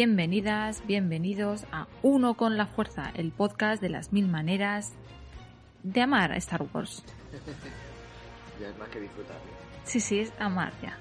Bienvenidas, 0.00 0.82
bienvenidos 0.86 1.66
a 1.72 1.86
Uno 2.00 2.32
con 2.32 2.56
la 2.56 2.64
Fuerza, 2.64 3.12
el 3.14 3.32
podcast 3.32 3.82
de 3.82 3.90
las 3.90 4.14
mil 4.14 4.28
maneras 4.28 4.94
de 5.82 6.00
amar 6.00 6.32
a 6.32 6.36
Star 6.36 6.62
Wars. 6.72 7.04
ya 8.58 8.68
es 8.70 8.78
más 8.78 8.88
que 8.88 8.98
disfrutar. 8.98 9.36
Sí, 9.84 10.00
sí, 10.00 10.20
es 10.20 10.32
amar 10.38 10.72
ya. 10.80 10.96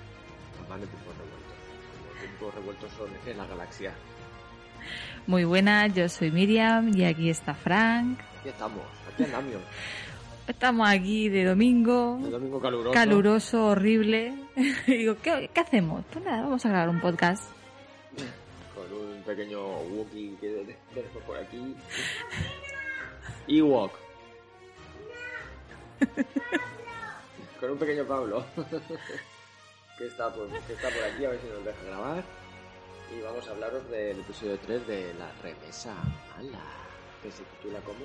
Amar 0.65 0.81
de 0.81 0.87
tiempos 0.87 1.13
revueltos. 1.15 1.53
Los 2.09 2.19
tiempos 2.19 2.55
revueltos 2.55 2.91
son 2.91 3.09
en 3.25 3.37
la 3.37 3.45
galaxia. 3.45 3.93
Muy 5.27 5.45
buenas, 5.45 5.93
yo 5.93 6.09
soy 6.09 6.31
Miriam 6.31 6.91
y 6.93 7.05
aquí 7.05 7.29
está 7.29 7.53
Frank. 7.53 8.19
Aquí 8.41 8.49
estamos, 8.49 8.83
aquí 9.13 9.23
andamos. 9.23 9.61
Estamos 10.45 10.89
aquí 10.89 11.29
de 11.29 11.45
domingo. 11.45 12.19
De 12.21 12.31
domingo 12.31 12.59
caluroso. 12.59 12.91
Caluroso, 12.91 13.65
horrible. 13.67 14.33
digo, 14.87 15.15
¿qué, 15.23 15.49
¿qué 15.53 15.61
hacemos? 15.61 16.03
Pues 16.11 16.25
nada, 16.25 16.41
vamos 16.41 16.65
a 16.65 16.69
grabar 16.69 16.89
un 16.89 16.99
podcast 16.99 17.49
pequeño 19.29 19.61
Wookiee 19.81 20.35
que 20.41 20.75
tenemos 20.93 21.23
por 21.23 21.37
aquí. 21.37 21.75
Ewok. 23.47 23.93
Con 27.59 27.71
un 27.71 27.77
pequeño 27.77 28.05
Pablo. 28.05 28.43
que, 29.97 30.07
está 30.07 30.33
por, 30.33 30.49
que 30.49 30.73
está 30.73 30.89
por 30.89 31.03
aquí, 31.03 31.25
a 31.25 31.29
ver 31.29 31.41
si 31.41 31.47
nos 31.47 31.63
deja 31.63 31.83
grabar. 31.85 32.23
Y 33.15 33.21
vamos 33.21 33.47
a 33.47 33.51
hablaros 33.51 33.87
del 33.89 34.19
episodio 34.19 34.57
3 34.65 34.87
de 34.87 35.13
La 35.15 35.31
Remesa 35.43 35.93
Mala. 36.35 36.63
Que 37.21 37.31
se 37.31 37.43
titula 37.43 37.79
como, 37.81 37.99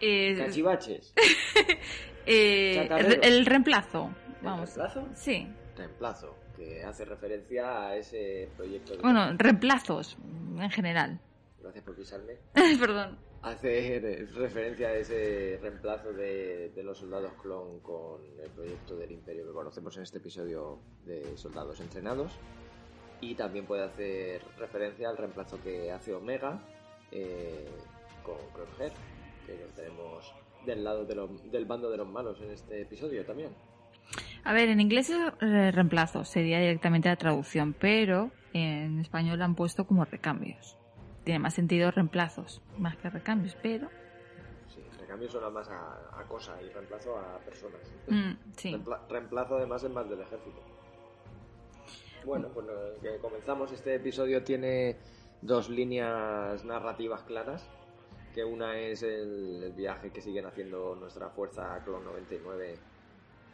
eh, 0.00 0.36
Cachivaches. 0.36 1.12
eh, 2.26 2.88
el, 2.88 3.24
el, 3.24 3.46
reemplazo. 3.46 4.10
Vamos. 4.42 4.70
¿El 4.70 4.76
reemplazo? 4.76 5.08
Sí. 5.14 5.48
Reemplazo 5.76 6.41
que 6.52 6.82
hace 6.84 7.04
referencia 7.04 7.88
a 7.88 7.96
ese 7.96 8.48
proyecto. 8.56 8.96
De 8.96 9.02
bueno, 9.02 9.32
reemplazos 9.36 10.16
en 10.58 10.70
general. 10.70 11.20
Gracias 11.60 11.84
por 11.84 11.96
pisarme. 11.96 12.38
Perdón. 12.80 13.18
Hace 13.42 14.26
referencia 14.34 14.88
a 14.88 14.94
ese 14.94 15.58
reemplazo 15.60 16.12
de, 16.12 16.70
de, 16.70 16.82
los 16.84 16.98
soldados 16.98 17.32
clon 17.42 17.80
con 17.80 18.22
el 18.40 18.50
proyecto 18.50 18.94
del 18.96 19.10
Imperio 19.10 19.44
que 19.44 19.52
conocemos 19.52 19.96
en 19.96 20.04
este 20.04 20.18
episodio 20.18 20.78
de 21.04 21.36
soldados 21.36 21.80
entrenados. 21.80 22.32
Y 23.20 23.34
también 23.34 23.66
puede 23.66 23.82
hacer 23.84 24.42
referencia 24.58 25.08
al 25.08 25.16
reemplazo 25.16 25.60
que 25.62 25.90
hace 25.90 26.14
Omega 26.14 26.60
eh, 27.12 27.68
con 28.24 28.38
Crosshair, 28.52 28.92
que 29.46 29.56
lo 29.58 29.66
tenemos 29.74 30.32
del 30.64 30.84
lado 30.84 31.04
de 31.04 31.14
lo, 31.14 31.28
del 31.28 31.64
bando 31.66 31.90
de 31.90 31.96
los 31.96 32.08
malos 32.08 32.40
en 32.40 32.50
este 32.50 32.82
episodio 32.82 33.24
también. 33.24 33.50
A 34.44 34.52
ver, 34.52 34.68
en 34.68 34.80
inglés 34.80 35.10
es 35.10 35.18
eh, 35.40 35.70
reemplazo, 35.70 36.24
sería 36.24 36.58
directamente 36.58 37.08
la 37.08 37.16
traducción, 37.16 37.74
pero 37.74 38.30
en 38.52 38.98
español 38.98 39.40
han 39.40 39.54
puesto 39.54 39.86
como 39.86 40.04
recambios. 40.04 40.76
Tiene 41.24 41.38
más 41.38 41.54
sentido 41.54 41.90
reemplazos, 41.92 42.60
más 42.78 42.96
que 42.96 43.08
recambios, 43.08 43.56
pero... 43.62 43.88
Sí, 44.66 44.82
recambio 44.98 45.28
suena 45.28 45.48
más 45.50 45.68
a, 45.68 46.18
a 46.18 46.24
cosa 46.26 46.60
y 46.60 46.68
reemplazo 46.70 47.16
a 47.16 47.38
personas. 47.38 47.80
Mm, 48.08 48.32
sí. 48.56 48.70
Reempla 48.72 49.00
reemplazo 49.08 49.56
además 49.56 49.84
es 49.84 49.90
más 49.90 50.08
del 50.10 50.20
ejército. 50.20 50.60
Bueno, 52.24 52.48
pues 52.48 52.66
que 53.00 53.18
comenzamos. 53.18 53.70
Este 53.72 53.94
episodio 53.96 54.42
tiene 54.42 54.96
dos 55.40 55.68
líneas 55.68 56.64
narrativas 56.64 57.22
claras. 57.22 57.68
Que 58.34 58.44
una 58.44 58.78
es 58.78 59.02
el, 59.02 59.62
el 59.62 59.72
viaje 59.72 60.10
que 60.10 60.20
siguen 60.22 60.46
haciendo 60.46 60.96
nuestra 60.96 61.28
fuerza 61.28 61.78
Clon 61.84 62.04
99 62.04 62.78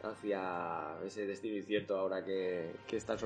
hacia 0.03 0.97
ese 1.05 1.25
destino 1.25 1.57
incierto 1.57 1.97
ahora 1.97 2.23
que, 2.23 2.71
que 2.87 2.97
están 2.97 3.17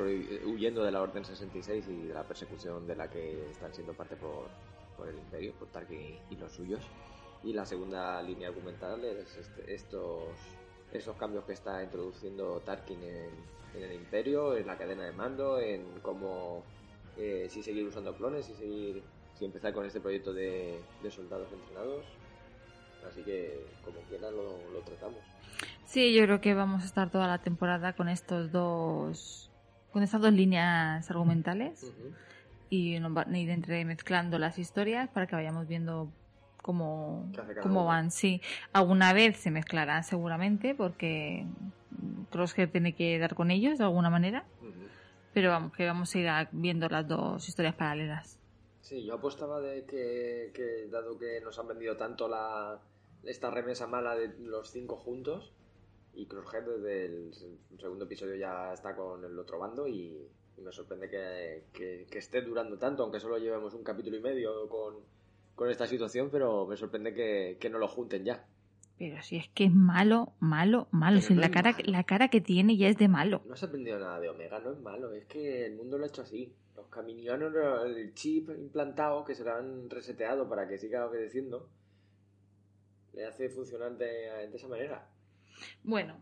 huyendo 0.45 0.83
de 0.83 0.91
la 0.91 1.01
Orden 1.01 1.23
66 1.23 1.85
y 1.87 2.07
de 2.07 2.13
la 2.13 2.23
persecución 2.23 2.87
de 2.87 2.95
la 2.95 3.09
que 3.09 3.49
están 3.51 3.73
siendo 3.73 3.93
parte 3.93 4.15
por, 4.15 4.47
por 4.97 5.07
el 5.07 5.17
Imperio, 5.17 5.53
por 5.53 5.67
Tarkin 5.69 6.17
y, 6.29 6.35
los 6.35 6.51
suyos. 6.51 6.81
Y 7.43 7.53
la 7.53 7.65
segunda 7.65 8.21
línea 8.21 8.47
argumental 8.47 9.03
es 9.03 9.35
este, 9.35 9.73
estos, 9.73 10.23
estos 10.91 11.15
cambios 11.17 11.43
que 11.45 11.53
está 11.53 11.83
introduciendo 11.83 12.61
Tarkin 12.61 13.03
en, 13.03 13.29
en, 13.75 13.83
el 13.83 13.93
Imperio, 13.93 14.55
en 14.55 14.65
la 14.65 14.77
cadena 14.77 15.05
de 15.05 15.11
mando, 15.11 15.59
en 15.59 15.99
cómo 16.01 16.63
eh, 17.17 17.47
si 17.49 17.61
seguir 17.61 17.85
usando 17.85 18.15
clones, 18.15 18.45
si 18.45 18.53
seguir 18.53 19.03
si 19.37 19.45
empezar 19.45 19.73
con 19.73 19.85
este 19.85 19.99
proyecto 19.99 20.33
de, 20.33 20.79
de 21.01 21.11
soldados 21.11 21.51
entrenados. 21.51 22.05
Así 23.07 23.21
que 23.23 23.65
como 23.83 23.99
quiera 24.07 24.31
lo, 24.31 24.57
lo 24.71 24.79
tratamos. 24.81 25.19
Sí, 25.93 26.11
yo 26.11 26.23
creo 26.23 26.41
que 26.41 26.55
vamos 26.55 26.81
a 26.81 26.85
estar 26.87 27.11
toda 27.11 27.27
la 27.27 27.43
temporada 27.43 27.93
con 27.93 28.09
estos 28.09 28.51
dos, 28.51 29.51
con 29.91 30.01
estas 30.01 30.21
dos 30.21 30.33
líneas 30.33 31.07
argumentales 31.11 31.83
uh 31.83 31.87
-huh. 31.87 32.15
y 32.71 32.99
nos 32.99 33.13
van 33.13 33.31
a 33.31 33.37
ir 33.37 33.51
entremezclando 33.51 34.39
las 34.39 34.57
historias 34.57 35.07
para 35.11 35.27
que 35.27 35.35
vayamos 35.35 35.67
viendo 35.67 36.11
cómo, 36.63 37.31
cómo 37.61 37.85
van. 37.85 38.09
Sí, 38.09 38.41
alguna 38.71 39.13
vez 39.13 39.37
se 39.37 39.51
mezclarán 39.51 40.03
seguramente 40.03 40.73
porque 40.73 41.45
Crosshair 42.31 42.71
tiene 42.71 42.95
que 42.95 43.19
dar 43.19 43.35
con 43.35 43.51
ellos 43.51 43.77
de 43.77 43.83
alguna 43.83 44.09
manera, 44.09 44.45
uh 44.63 44.65
-huh. 44.65 44.87
pero 45.31 45.51
vamos, 45.51 45.73
que 45.73 45.85
vamos 45.85 46.15
a 46.15 46.17
ir 46.17 46.47
viendo 46.53 46.89
las 46.89 47.07
dos 47.07 47.47
historias 47.47 47.75
paralelas. 47.75 48.39
Sí, 48.81 49.05
yo 49.05 49.13
apostaba 49.13 49.61
de 49.61 49.85
que, 49.85 50.51
que 50.55 50.87
dado 50.89 51.19
que 51.19 51.39
nos 51.41 51.59
han 51.59 51.67
vendido 51.67 51.97
tanto 51.97 52.27
la 52.27 52.79
esta 53.25 53.51
remesa 53.51 53.85
mala 53.85 54.15
de 54.15 54.33
los 54.39 54.71
cinco 54.71 54.97
juntos, 54.97 55.53
y 56.15 56.25
Crosshead 56.25 56.63
desde 56.63 57.05
el 57.05 57.33
segundo 57.79 58.05
episodio 58.05 58.35
ya 58.35 58.73
está 58.73 58.95
con 58.95 59.23
el 59.23 59.37
otro 59.37 59.59
bando 59.59 59.87
y, 59.87 60.27
y 60.57 60.61
me 60.61 60.71
sorprende 60.71 61.09
que, 61.09 61.65
que, 61.73 62.07
que, 62.09 62.17
esté 62.19 62.41
durando 62.41 62.77
tanto, 62.77 63.03
aunque 63.03 63.19
solo 63.19 63.37
llevemos 63.37 63.73
un 63.73 63.83
capítulo 63.83 64.17
y 64.17 64.21
medio 64.21 64.67
con, 64.69 64.95
con 65.55 65.69
esta 65.69 65.87
situación, 65.87 66.29
pero 66.31 66.65
me 66.67 66.77
sorprende 66.77 67.13
que, 67.13 67.57
que, 67.59 67.69
no 67.69 67.79
lo 67.79 67.87
junten 67.87 68.23
ya. 68.23 68.45
Pero 68.97 69.21
si 69.23 69.37
es 69.37 69.49
que 69.49 69.65
es 69.65 69.73
malo, 69.73 70.33
malo, 70.39 70.87
malo. 70.91 71.19
Si 71.19 71.33
no 71.33 71.41
la, 71.41 71.49
cara, 71.49 71.71
malo. 71.71 71.83
la 71.87 72.03
cara 72.03 72.27
que 72.29 72.41
tiene 72.41 72.77
ya 72.77 72.87
es 72.87 72.97
de 72.97 73.07
malo. 73.07 73.41
No 73.45 73.53
has 73.53 73.63
aprendido 73.63 73.97
nada 73.97 74.19
de 74.19 74.29
Omega, 74.29 74.59
no 74.59 74.71
es 74.71 74.79
malo. 74.79 75.11
Es 75.13 75.25
que 75.25 75.65
el 75.65 75.75
mundo 75.75 75.97
lo 75.97 76.05
ha 76.05 76.07
hecho 76.07 76.21
así. 76.21 76.53
Los 76.75 76.87
caminianos, 76.87 77.53
el 77.85 78.13
chip 78.13 78.49
implantado 78.49 79.25
que 79.25 79.33
se 79.33 79.43
lo 79.43 79.53
han 79.55 79.89
reseteado 79.89 80.47
para 80.47 80.67
que 80.67 80.77
siga 80.77 81.07
obedeciendo, 81.07 81.69
le 83.13 83.25
hace 83.25 83.49
funcionar 83.49 83.97
de, 83.97 84.05
de 84.05 84.55
esa 84.55 84.67
manera. 84.67 85.07
Bueno, 85.83 86.21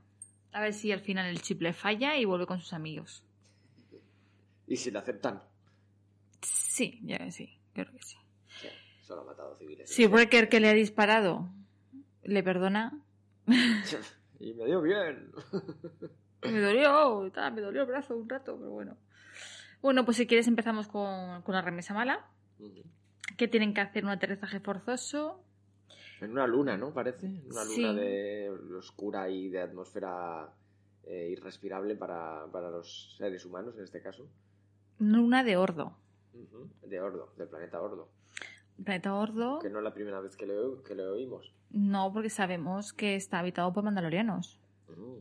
a 0.52 0.62
ver 0.62 0.74
si 0.74 0.92
al 0.92 1.02
final 1.02 1.28
el 1.28 1.42
chip 1.42 1.62
le 1.62 1.74
falla 1.74 2.18
y 2.18 2.26
vuelve 2.26 2.46
con 2.46 2.60
sus 2.60 2.74
amigos. 2.74 3.24
¿Y 4.68 4.78
si 4.78 4.92
le 4.92 5.00
aceptan? 5.00 5.42
Sí, 6.42 7.00
ya 7.04 7.30
sí, 7.32 7.60
creo 7.74 7.92
que 7.92 8.02
sí. 8.02 8.18
sí 8.62 8.68
Solo 9.02 9.22
ha 9.22 9.26
matado 9.26 9.58
civiles. 9.58 9.90
Si 9.94 10.08
Breaker 10.08 10.50
que 10.50 10.60
le 10.60 10.70
ha 10.70 10.74
disparado 10.74 11.50
le 12.24 12.44
perdona, 12.44 13.00
y 14.40 14.54
me 14.54 14.66
dio 14.66 14.82
bien. 14.82 15.32
me 16.44 16.60
dolió, 16.60 17.32
tal, 17.34 17.54
me 17.54 17.62
dolió 17.62 17.82
el 17.82 17.88
brazo 17.88 18.16
un 18.16 18.30
rato, 18.30 18.58
pero 18.58 18.72
bueno. 18.72 18.98
Bueno, 19.82 20.06
pues 20.06 20.18
si 20.18 20.28
quieres 20.28 20.48
empezamos 20.48 20.88
con, 20.88 21.42
con 21.42 21.56
la 21.56 21.62
remesa 21.62 21.94
mala, 21.94 22.28
Ujú. 22.60 22.84
que 23.38 23.48
tienen 23.48 23.74
que 23.74 23.82
hacer 23.82 24.04
un 24.06 24.12
aterrizaje 24.12 24.60
forzoso. 24.60 25.44
En 26.22 26.32
una 26.32 26.48
luna, 26.48 26.78
¿no? 26.78 26.94
Parece. 26.94 27.42
Una 27.50 27.64
Sí. 27.66 27.82
luna 27.82 27.94
de 28.00 28.50
oscura 28.78 29.30
y 29.30 29.50
de 29.50 29.62
atmósfera 29.62 30.54
eh, 31.04 31.30
irrespirable 31.32 31.96
para, 31.96 32.46
para 32.52 32.70
los 32.70 33.16
seres 33.18 33.44
humanos, 33.46 33.76
en 33.78 33.84
este 33.84 34.02
caso. 34.02 34.28
Luna 35.00 35.44
de 35.44 35.58
Ordo. 35.58 35.98
De 36.84 37.02
Ordo, 37.02 37.34
del 37.38 37.48
planeta 37.50 37.82
Ordo. 37.82 38.08
Planeta 38.84 39.14
Ordo, 39.16 39.60
Que 39.60 39.70
no 39.70 39.80
es 39.80 39.84
la 39.84 39.94
primera 39.94 40.20
vez 40.22 40.38
que 40.38 40.46
lo, 40.46 40.82
que 40.84 40.96
lo 40.96 41.12
oímos. 41.14 41.54
no, 41.72 42.12
porque 42.14 42.30
sabemos 42.30 42.94
que 42.94 43.16
está 43.16 43.40
habitado 43.40 43.74
por 43.74 43.84
mandalorianos. 43.84 44.60
Mm. 44.90 45.18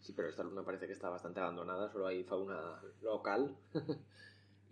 Sí, 0.00 0.12
pero 0.14 0.28
esta 0.28 0.42
luna 0.42 0.62
parece 0.64 0.86
que 0.86 0.92
está 0.94 1.10
bastante 1.10 1.40
abandonada, 1.40 1.90
solo 1.90 2.06
hay 2.06 2.24
fauna 2.24 2.80
local. 3.02 3.54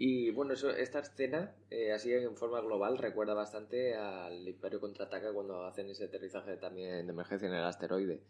y 0.01 0.31
bueno, 0.31 0.53
eso, 0.53 0.71
esta 0.71 1.01
escena, 1.01 1.53
eh, 1.71 1.93
así 1.93 2.13
en 2.13 2.37
forma 2.37 2.61
global, 2.61 2.99
recuerda 2.99 3.35
bastante 3.35 3.97
al 3.97 4.47
Imperio 4.47 4.81
Contraataca 4.81 5.33
cuando 5.33 5.67
hacen 5.67 5.91
ese 5.91 6.05
aterrizaje 6.05 6.57
también 6.57 7.05
de 7.05 7.13
emergencia 7.13 7.49
en 7.49 7.55
el 7.55 7.65
asteroide. 7.65 8.23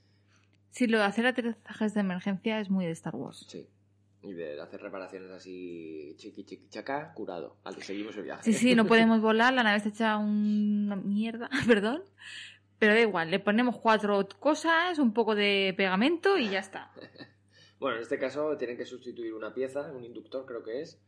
Sí, 0.70 0.86
lo 0.86 0.96
de 0.96 1.04
hacer 1.04 1.26
aterrizajes 1.26 1.92
de 1.92 2.00
emergencia 2.00 2.58
es 2.58 2.70
muy 2.70 2.86
de 2.86 2.92
Star 2.92 3.14
Wars. 3.14 3.44
Sí. 3.50 3.68
Y 4.22 4.32
de 4.32 4.58
hacer 4.58 4.80
reparaciones 4.80 5.30
así 5.30 6.14
chiqui 6.16 6.44
chiqui 6.44 6.70
chaca, 6.70 7.12
curado. 7.12 7.58
Vale, 7.62 7.82
seguimos 7.82 8.16
el 8.16 8.22
viaje. 8.22 8.44
Sí, 8.44 8.54
sí, 8.54 8.74
no 8.74 8.86
podemos 8.88 9.20
volar, 9.20 9.52
la 9.52 9.62
nave 9.62 9.76
está 9.76 9.90
hecha 9.90 10.16
una 10.16 10.96
mierda, 10.96 11.50
perdón. 11.66 12.02
Pero 12.78 12.94
da 12.94 13.00
igual, 13.00 13.30
le 13.30 13.40
ponemos 13.40 13.78
cuatro 13.78 14.26
cosas, 14.40 14.98
un 14.98 15.12
poco 15.12 15.34
de 15.34 15.74
pegamento 15.76 16.38
y 16.38 16.48
ya 16.48 16.60
está. 16.60 16.92
Bueno, 17.80 17.98
en 17.98 18.02
este 18.02 18.18
caso 18.18 18.56
tienen 18.56 18.76
que 18.76 18.84
sustituir 18.84 19.32
una 19.32 19.54
pieza, 19.54 19.92
un 19.92 20.02
inductor 20.02 20.44
creo 20.46 20.64
que 20.64 20.80
es. 20.80 21.00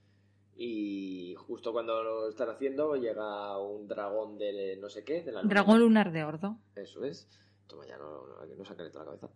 Y 0.62 1.34
justo 1.36 1.72
cuando 1.72 2.02
lo 2.02 2.28
están 2.28 2.50
haciendo 2.50 2.94
llega 2.94 3.58
un 3.58 3.88
dragón 3.88 4.36
de 4.36 4.76
no 4.78 4.90
sé 4.90 5.04
qué, 5.04 5.22
de 5.22 5.32
la 5.32 5.40
luna. 5.40 5.54
Dragón 5.54 5.80
lunar 5.80 6.12
de 6.12 6.22
Ordo. 6.22 6.58
Eso 6.76 7.02
es. 7.02 7.26
Toma 7.66 7.86
ya, 7.86 7.96
no, 7.96 8.26
no, 8.26 8.44
no 8.58 8.64
sacaré 8.66 8.90
toda 8.90 9.04
la 9.06 9.12
cabeza. 9.12 9.30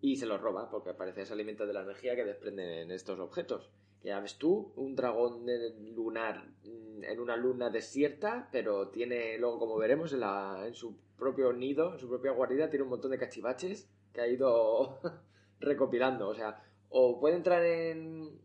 Y 0.00 0.16
se 0.16 0.24
los 0.24 0.40
roba, 0.40 0.70
porque 0.70 0.94
parece 0.94 1.20
que 1.20 1.26
se 1.26 1.34
alimenta 1.34 1.66
de 1.66 1.74
la 1.74 1.82
energía 1.82 2.16
que 2.16 2.24
desprenden 2.24 2.90
estos 2.90 3.20
objetos. 3.20 3.68
Que 4.00 4.08
ya 4.08 4.20
ves 4.20 4.38
tú, 4.38 4.72
un 4.76 4.96
dragón 4.96 5.44
de- 5.44 5.74
lunar 5.94 6.42
mm, 6.64 7.04
en 7.04 7.20
una 7.20 7.36
luna 7.36 7.68
desierta, 7.68 8.48
pero 8.50 8.88
tiene, 8.88 9.36
luego 9.36 9.58
como 9.58 9.76
veremos, 9.76 10.14
en, 10.14 10.20
la, 10.20 10.64
en 10.66 10.74
su 10.74 10.96
propio 11.18 11.52
nido, 11.52 11.92
en 11.92 11.98
su 11.98 12.08
propia 12.08 12.32
guarida, 12.32 12.70
tiene 12.70 12.84
un 12.84 12.88
montón 12.88 13.10
de 13.10 13.18
cachivaches 13.18 13.90
que 14.14 14.22
ha 14.22 14.26
ido 14.26 15.00
recopilando. 15.60 16.28
O 16.30 16.34
sea, 16.34 16.62
o 16.88 17.20
puede 17.20 17.36
entrar 17.36 17.62
en, 17.62 18.40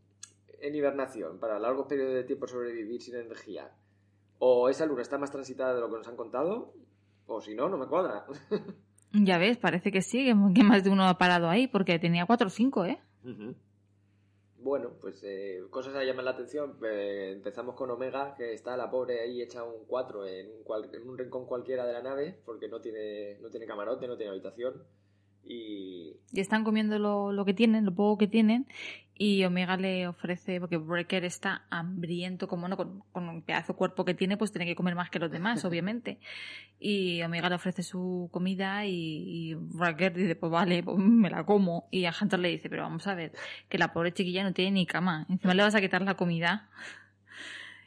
en 0.62 0.76
hibernación 0.76 1.40
para 1.40 1.60
largos 1.60 1.88
periodos 1.88 2.14
de 2.14 2.24
tiempo 2.24 2.48
sobrevivir 2.48 3.02
sin 3.02 3.16
energía, 3.16 3.72
o 4.40 4.70
esa 4.70 4.86
luna 4.86 5.02
está 5.02 5.18
más 5.18 5.32
transitada 5.32 5.74
de 5.74 5.82
lo 5.82 5.90
que 5.90 5.98
nos 5.98 6.08
han 6.08 6.16
contado, 6.16 6.74
o 7.26 7.42
si 7.42 7.56
no, 7.56 7.70
no 7.70 7.78
me 7.78 7.88
cuadra. 7.88 8.26
Ya 9.14 9.38
ves, 9.38 9.58
parece 9.58 9.90
que 9.90 10.02
sí, 10.02 10.26
que 10.54 10.64
más 10.64 10.84
de 10.84 10.90
uno 10.90 11.08
ha 11.08 11.18
parado 11.18 11.50
ahí, 11.50 11.68
porque 11.68 11.98
tenía 11.98 12.26
cuatro 12.26 12.48
o 12.48 12.50
cinco, 12.50 12.84
¿eh? 12.84 13.00
Bueno, 14.60 14.92
pues 15.00 15.24
eh, 15.24 15.64
cosas 15.70 15.94
que 15.94 16.06
llaman 16.06 16.26
la 16.26 16.32
atención. 16.32 16.78
Eh, 16.84 17.32
empezamos 17.34 17.76
con 17.76 17.90
Omega, 17.90 18.36
que 18.36 18.54
está 18.54 18.76
la 18.76 18.90
pobre 18.90 19.22
ahí 19.22 19.42
hecha 19.42 19.64
un 19.64 19.86
4 19.88 20.28
en 20.28 20.48
en 20.94 21.10
un 21.10 21.18
rincón 21.18 21.46
cualquiera 21.46 21.86
de 21.86 21.94
la 21.94 22.02
nave, 22.02 22.38
porque 22.46 22.68
no 22.68 22.82
tiene, 22.82 23.40
no 23.40 23.50
tiene 23.50 23.66
camarote, 23.66 24.08
no 24.08 24.18
tiene 24.18 24.32
habitación. 24.32 24.84
Y 25.48 26.14
Y 26.32 26.42
están 26.42 26.64
comiendo 26.64 27.00
lo, 27.00 27.32
lo 27.32 27.46
que 27.46 27.54
tienen, 27.54 27.86
lo 27.86 27.96
poco 27.96 28.18
que 28.18 28.28
tienen, 28.28 28.68
y 29.20 29.44
Omega 29.46 29.78
le 29.78 30.08
ofrece, 30.08 30.60
porque 30.60 30.78
Breaker 30.78 31.26
está 31.26 31.66
hambriento, 31.72 32.48
como 32.48 32.68
no, 32.68 32.78
con, 32.78 33.00
con 33.12 33.28
un 33.28 33.42
pedazo 33.42 33.74
de 33.74 33.78
cuerpo 33.78 34.06
que 34.06 34.14
tiene, 34.14 34.38
pues 34.38 34.52
tiene 34.52 34.68
que 34.68 34.76
comer 34.76 34.94
más 34.94 35.10
que 35.10 35.18
los 35.18 35.32
demás, 35.32 35.66
obviamente. 35.66 36.20
Y 36.80 37.24
Omega 37.24 37.50
le 37.50 37.56
ofrece 37.56 37.82
su 37.82 38.30
comida 38.32 38.86
y, 38.86 38.92
y 39.52 39.54
Breaker 39.56 40.14
dice, 40.14 40.36
pues 40.36 40.52
vale, 40.52 40.84
pues 40.84 40.98
me 41.00 41.30
la 41.30 41.46
como. 41.46 41.88
Y 41.90 42.06
a 42.06 42.14
Hunter 42.20 42.40
le 42.40 42.50
dice, 42.50 42.70
pero 42.70 42.84
vamos 42.84 43.08
a 43.08 43.16
ver, 43.16 43.32
que 43.70 43.80
la 43.80 43.92
pobre 43.92 44.14
chiquilla 44.14 44.44
no 44.44 44.54
tiene 44.54 44.72
ni 44.72 44.86
cama, 44.86 45.26
encima 45.30 45.56
le 45.56 45.64
vas 45.64 45.74
a 45.74 45.82
quitar 45.82 46.04
la 46.04 46.16
comida. 46.16 46.70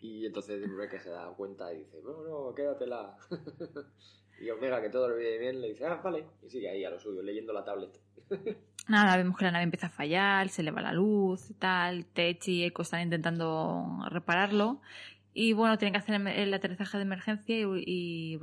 Y 0.03 0.27
entonces 0.27 0.67
Wrecker 0.69 1.01
se 1.01 1.11
da 1.11 1.29
cuenta 1.37 1.73
y 1.73 1.81
dice, 1.81 2.01
bueno, 2.01 2.49
no, 2.49 2.55
quédatela. 2.55 3.17
y 4.41 4.51
Omega, 4.51 4.81
que 4.81 4.89
todo 4.91 5.09
lo 5.09 5.17
ve 5.17 5.39
bien, 5.39 5.61
le 5.61 5.69
dice, 5.69 5.85
ah, 5.87 6.01
vale. 6.03 6.25
Y 6.45 6.49
sigue 6.51 6.69
ahí 6.71 6.85
a 6.85 6.91
lo 6.91 6.99
suyo, 6.99 7.23
leyendo 7.23 7.53
la 7.53 7.65
tablet. 7.65 7.91
Nada, 8.89 9.17
vemos 9.17 9.37
que 9.37 9.45
la 9.45 9.51
nave 9.53 9.65
empieza 9.65 9.87
a 9.89 9.91
fallar, 9.91 10.49
se 10.49 10.63
le 10.63 10.71
va 10.71 10.81
la 10.81 10.93
luz 10.93 11.51
y 11.51 11.55
tal, 11.55 12.07
Tech 12.07 12.47
y 12.49 12.65
Echo 12.65 12.83
están 12.83 13.03
intentando 13.03 14.01
repararlo. 14.11 14.81
Y 15.33 15.53
bueno, 15.53 15.79
tienen 15.79 15.93
que 15.93 15.99
hacer 15.99 16.15
el, 16.37 16.53
aterrizaje 16.55 16.97
de 16.97 17.05
emergencia 17.05 17.57
y, 17.57 17.65
y 17.87 18.39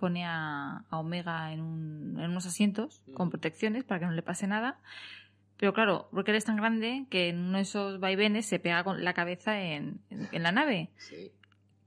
pone 0.00 0.24
a, 0.24 0.84
a 0.90 0.98
Omega 0.98 1.52
en, 1.52 1.60
un- 1.60 2.18
en 2.18 2.30
unos 2.30 2.46
asientos 2.46 3.02
con 3.14 3.28
Ujú. 3.28 3.32
protecciones 3.32 3.84
para 3.84 4.00
que 4.00 4.06
no 4.06 4.12
le 4.12 4.22
pase 4.22 4.48
nada. 4.48 4.80
Pero 5.58 5.72
claro, 5.72 6.08
Breaker 6.10 6.34
es 6.34 6.44
tan 6.44 6.56
grande 6.56 7.06
que 7.08 7.28
en 7.28 7.38
uno 7.38 7.58
de 7.58 7.62
esos 7.62 8.00
vaivenes 8.00 8.46
se 8.46 8.58
pega 8.58 8.82
con 8.82 9.04
la 9.04 9.14
cabeza 9.14 9.60
en, 9.62 10.00
en- 10.10 10.28
en 10.32 10.42
la 10.42 10.50
nave. 10.50 10.90
Sí. 10.96 11.30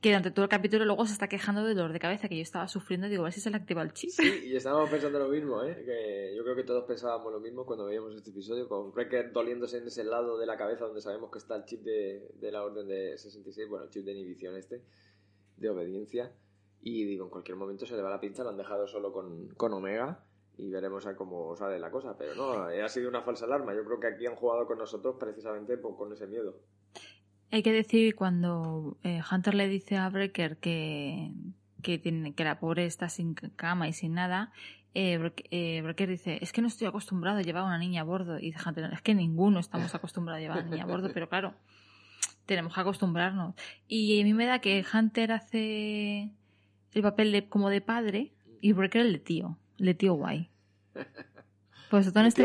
Que 0.07 0.11
durante 0.13 0.31
todo 0.31 0.43
el 0.43 0.49
capítulo 0.49 0.85
luego 0.85 1.05
se 1.05 1.11
está 1.13 1.27
quejando 1.27 1.65
de 1.65 1.73
dolor 1.73 1.91
de 1.91 1.99
cabeza 1.99 2.29
que 2.29 2.37
yo 2.37 2.41
estaba 2.41 2.67
sufriendo. 2.69 3.07
Digo, 3.09 3.23
a 3.23 3.25
ver 3.25 3.33
si 3.33 3.41
se 3.41 3.49
le 3.49 3.57
activa 3.57 3.81
el 3.81 3.91
chip. 3.91 4.09
Sí, 4.09 4.41
y 4.45 4.55
estábamos 4.55 4.89
pensando 4.89 5.19
lo 5.19 5.27
mismo, 5.27 5.61
¿eh? 5.63 5.83
Que 5.85 6.33
yo 6.35 6.43
creo 6.43 6.55
que 6.55 6.63
todos 6.63 6.85
pensábamos 6.85 7.31
lo 7.33 7.39
mismo 7.39 7.65
cuando 7.65 7.85
veíamos 7.85 8.15
este 8.15 8.29
episodio, 8.29 8.69
con 8.69 8.91
Wrecker 8.93 9.31
doliéndose 9.33 9.79
en 9.79 9.87
ese 9.87 10.03
lado 10.05 10.37
de 10.37 10.45
la 10.45 10.55
cabeza 10.57 10.85
donde 10.85 11.01
sabemos 11.01 11.29
que 11.29 11.39
está 11.39 11.55
el 11.57 11.65
chip 11.65 11.81
de, 11.83 12.31
de 12.39 12.51
la 12.51 12.63
orden 12.63 12.87
de 12.87 13.17
66, 13.17 13.67
bueno, 13.67 13.83
el 13.85 13.91
chip 13.91 14.05
de 14.05 14.13
inhibición 14.13 14.55
este, 14.55 14.81
de 15.57 15.69
obediencia. 15.69 16.31
Y 16.81 17.03
digo, 17.03 17.25
en 17.25 17.29
cualquier 17.31 17.57
momento 17.57 17.85
se 17.85 17.95
le 17.97 18.01
va 18.01 18.09
la 18.09 18.21
pinza, 18.21 18.43
lo 18.43 18.49
han 18.51 18.57
dejado 18.57 18.87
solo 18.87 19.11
con, 19.11 19.49
con 19.55 19.73
Omega 19.73 20.23
y 20.57 20.71
veremos 20.71 21.05
a 21.05 21.15
cómo 21.15 21.55
sale 21.57 21.79
la 21.79 21.91
cosa. 21.91 22.15
Pero 22.17 22.33
no, 22.35 22.69
eh, 22.69 22.81
ha 22.81 22.87
sido 22.87 23.09
una 23.09 23.23
falsa 23.23 23.45
alarma. 23.45 23.75
Yo 23.75 23.83
creo 23.83 23.99
que 23.99 24.07
aquí 24.07 24.25
han 24.25 24.35
jugado 24.35 24.65
con 24.67 24.77
nosotros 24.77 25.15
precisamente 25.19 25.77
por- 25.77 25.97
con 25.97 26.13
ese 26.13 26.27
miedo. 26.27 26.55
Hay 27.51 27.63
que 27.63 27.71
decir 27.71 28.15
cuando 28.15 28.97
eh, 29.03 29.21
Hunter 29.31 29.55
le 29.55 29.67
dice 29.67 29.97
a 29.97 30.09
Breaker 30.09 30.57
que, 30.57 31.31
que, 31.81 31.97
tiene, 31.97 32.33
que 32.33 32.43
la 32.43 32.59
pobre 32.59 32.85
está 32.85 33.07
sin 33.09 33.33
cama 33.35 33.87
y 33.87 33.93
sin 33.93 34.13
nada, 34.13 34.51
eh, 34.93 35.17
Break- 35.17 35.47
eh, 35.51 36.07
dice, 36.07 36.39
es 36.41 36.51
que 36.51 36.61
no 36.61 36.67
estoy 36.67 36.87
acostumbrado 36.87 37.37
a 37.37 37.41
llevar 37.41 37.63
a 37.63 37.67
una 37.67 37.77
niña 37.77 38.01
a 38.01 38.03
bordo. 38.03 38.37
Y 38.39 38.47
dice 38.47 38.59
Hunter, 38.67 38.91
es 38.93 39.01
que 39.01 39.13
ninguno 39.15 39.59
estamos 39.59 39.93
acostumbrados 39.95 40.39
a 40.39 40.41
llevar 40.41 40.57
a 40.57 40.61
una 40.61 40.69
niña 40.71 40.83
a 40.83 40.87
bordo, 40.87 41.11
pero 41.13 41.29
claro, 41.29 41.53
tenemos 42.45 42.73
que 42.73 42.81
acostumbrarnos. 42.81 43.55
Y 43.87 44.19
a 44.19 44.23
mí 44.23 44.33
me 44.33 44.45
da 44.45 44.59
que 44.59 44.83
Hunter 44.93 45.31
hace 45.31 46.31
el 46.93 47.01
papel 47.01 47.31
de, 47.31 47.47
como 47.47 47.69
de 47.69 47.81
padre 47.81 48.33
y 48.59 48.73
Breaker 48.73 49.01
el 49.01 49.13
de 49.13 49.19
tío, 49.19 49.57
el 49.79 49.85
de 49.85 49.93
tío 49.93 50.13
guay. 50.15 50.49
Pues 51.89 52.11
todo 52.11 52.19
en 52.21 52.27
este, 52.27 52.43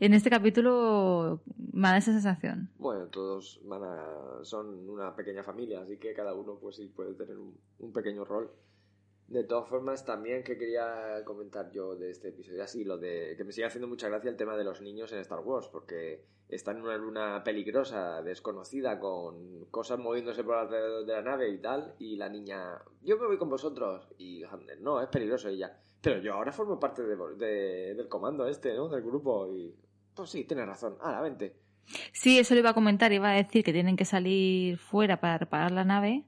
en 0.00 0.14
este 0.14 0.30
capítulo 0.30 1.40
me 1.72 1.88
da 1.88 1.96
esa 1.96 2.12
sensación. 2.12 2.70
Bueno, 2.78 3.06
todos 3.06 3.60
van 3.64 3.82
a, 3.82 4.44
son 4.44 4.88
una 4.88 5.14
pequeña 5.16 5.42
familia, 5.42 5.80
así 5.82 5.96
que 5.96 6.14
cada 6.14 6.34
uno 6.34 6.58
pues 6.60 6.76
sí 6.76 6.92
puede 6.94 7.14
tener 7.14 7.36
un, 7.36 7.56
un 7.80 7.92
pequeño 7.92 8.24
rol. 8.24 8.50
De 9.28 9.44
todas 9.44 9.68
formas, 9.68 10.06
también 10.06 10.42
que 10.42 10.56
quería 10.56 11.22
comentar 11.26 11.70
yo 11.70 11.94
de 11.96 12.10
este 12.10 12.28
episodio, 12.28 12.62
así 12.62 12.82
lo 12.84 12.96
de 12.96 13.34
que 13.36 13.44
me 13.44 13.52
sigue 13.52 13.66
haciendo 13.66 13.86
mucha 13.86 14.08
gracia 14.08 14.30
el 14.30 14.38
tema 14.38 14.56
de 14.56 14.64
los 14.64 14.80
niños 14.80 15.12
en 15.12 15.18
Star 15.18 15.40
Wars, 15.40 15.68
porque 15.70 16.24
están 16.48 16.78
en 16.78 16.84
una 16.84 16.96
luna 16.96 17.44
peligrosa, 17.44 18.22
desconocida, 18.22 18.98
con 18.98 19.66
cosas 19.66 19.98
moviéndose 19.98 20.42
por 20.44 20.54
alrededor 20.54 21.04
de 21.04 21.12
la 21.12 21.20
nave 21.20 21.50
y 21.50 21.58
tal, 21.58 21.94
y 21.98 22.16
la 22.16 22.30
niña, 22.30 22.80
yo 23.02 23.18
me 23.18 23.26
voy 23.26 23.36
con 23.36 23.50
vosotros, 23.50 24.08
y 24.16 24.44
no, 24.80 25.02
es 25.02 25.08
peligroso 25.08 25.50
ella, 25.50 25.76
pero 26.00 26.22
yo 26.22 26.32
ahora 26.32 26.50
formo 26.50 26.80
parte 26.80 27.02
de, 27.02 27.16
de- 27.36 27.94
del 27.96 28.08
comando 28.08 28.46
este, 28.48 28.72
¿no? 28.74 28.88
Del 28.88 29.02
grupo, 29.02 29.46
y 29.52 29.74
pues 30.14 30.30
sí, 30.30 30.44
tienes 30.44 30.64
razón, 30.66 30.96
ahora 31.02 31.20
vente. 31.20 31.54
Sí, 32.14 32.38
eso 32.38 32.54
le 32.54 32.60
iba 32.60 32.70
a 32.70 32.74
comentar, 32.74 33.12
iba 33.12 33.30
a 33.30 33.34
decir 33.34 33.62
que 33.62 33.74
tienen 33.74 33.96
que 33.96 34.06
salir 34.06 34.78
fuera 34.78 35.20
para 35.20 35.36
reparar 35.36 35.70
la 35.70 35.84
nave. 35.84 36.24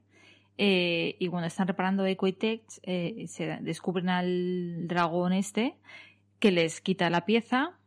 Eh, 0.57 1.15
y 1.19 1.27
cuando 1.27 1.47
están 1.47 1.67
reparando 1.67 2.05
Echo 2.05 2.27
eh, 2.27 3.25
se 3.27 3.57
descubren 3.61 4.09
al 4.09 4.87
dragón 4.87 5.33
este 5.33 5.75
que 6.39 6.51
les 6.51 6.81
quita 6.81 7.09
la 7.09 7.25
pieza 7.25 7.77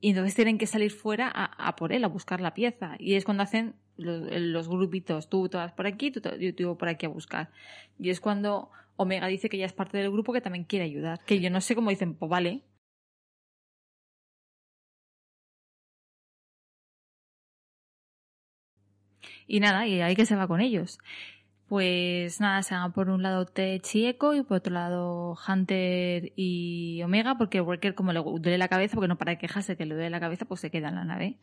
y 0.00 0.10
entonces 0.10 0.34
tienen 0.34 0.58
que 0.58 0.66
salir 0.66 0.90
fuera 0.90 1.30
a, 1.34 1.44
a 1.44 1.76
por 1.76 1.92
él, 1.92 2.04
a 2.04 2.08
buscar 2.08 2.40
la 2.40 2.52
pieza. 2.52 2.96
Y 2.98 3.14
es 3.14 3.24
cuando 3.24 3.42
hacen 3.42 3.74
los, 3.96 4.68
grupitos, 4.68 5.28
tú 5.28 5.48
todas 5.48 5.72
por 5.72 5.86
aquí, 5.86 6.10
tú, 6.10 6.20
yo 6.38 6.54
tú 6.54 6.76
por 6.76 6.88
aquí 6.88 7.06
a 7.06 7.08
buscar. 7.08 7.50
Y 7.98 8.10
es 8.10 8.20
cuando 8.20 8.70
Omega 8.96 9.26
dice 9.28 9.48
que 9.48 9.58
ya 9.58 9.66
es 9.66 9.72
parte 9.72 9.98
del 9.98 10.10
grupo 10.10 10.32
que 10.32 10.40
también 10.40 10.64
quiere 10.64 10.84
ayudar. 10.84 11.20
Que 11.24 11.40
yo 11.40 11.50
no 11.50 11.60
sé 11.60 11.74
cómo 11.74 11.90
dicen, 11.90 12.14
pues 12.14 12.28
vale, 12.28 12.62
Y 19.46 19.60
nada, 19.60 19.86
y 19.86 20.00
ahí 20.00 20.16
que 20.16 20.26
se 20.26 20.36
va 20.36 20.48
con 20.48 20.60
ellos. 20.60 20.98
Pues 21.68 22.40
nada, 22.40 22.62
se 22.62 22.74
van 22.74 22.92
por 22.92 23.08
un 23.08 23.22
lado 23.22 23.46
Tech 23.46 23.82
y 23.94 24.06
Echo 24.06 24.34
y 24.34 24.42
por 24.42 24.58
otro 24.58 24.72
lado 24.72 25.34
Hunter 25.48 26.32
y 26.36 27.02
Omega, 27.02 27.36
porque 27.38 27.60
Worker 27.60 27.94
como 27.94 28.12
le 28.12 28.20
duele 28.20 28.58
la 28.58 28.68
cabeza, 28.68 28.94
porque 28.94 29.08
no 29.08 29.16
para 29.16 29.38
quejarse 29.38 29.76
que 29.76 29.86
le 29.86 29.94
duele 29.94 30.10
la 30.10 30.20
cabeza, 30.20 30.44
pues 30.44 30.60
se 30.60 30.70
queda 30.70 30.88
en 30.88 30.96
la 30.96 31.04
nave. 31.04 31.38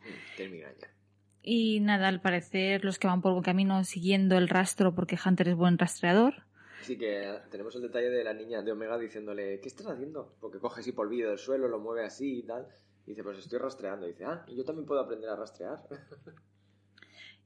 Y 1.42 1.80
nada, 1.80 2.06
al 2.06 2.20
parecer 2.20 2.84
los 2.84 3.00
que 3.00 3.08
van 3.08 3.20
por 3.20 3.32
buen 3.32 3.42
camino 3.42 3.82
siguiendo 3.82 4.38
el 4.38 4.48
rastro, 4.48 4.94
porque 4.94 5.18
Hunter 5.24 5.48
es 5.48 5.56
buen 5.56 5.76
rastreador. 5.76 6.44
Sí 6.82 6.96
que 6.96 7.40
tenemos 7.50 7.74
el 7.74 7.82
detalle 7.82 8.10
de 8.10 8.22
la 8.22 8.32
niña 8.32 8.62
de 8.62 8.70
Omega 8.70 8.98
diciéndole, 8.98 9.58
¿qué 9.60 9.68
estás 9.68 9.88
haciendo? 9.88 10.34
Porque 10.40 10.58
coge 10.58 10.80
así 10.80 10.92
por 10.92 11.08
vídeo 11.08 11.28
del 11.30 11.38
suelo, 11.38 11.66
lo 11.66 11.80
mueve 11.80 12.04
así 12.04 12.38
y 12.38 12.42
tal. 12.44 12.68
Y 13.06 13.10
dice, 13.10 13.24
pues 13.24 13.38
estoy 13.38 13.58
rastreando. 13.58 14.06
Y 14.06 14.12
dice, 14.12 14.24
ah, 14.24 14.44
yo 14.48 14.64
también 14.64 14.86
puedo 14.86 15.00
aprender 15.00 15.30
a 15.30 15.36
rastrear. 15.36 15.82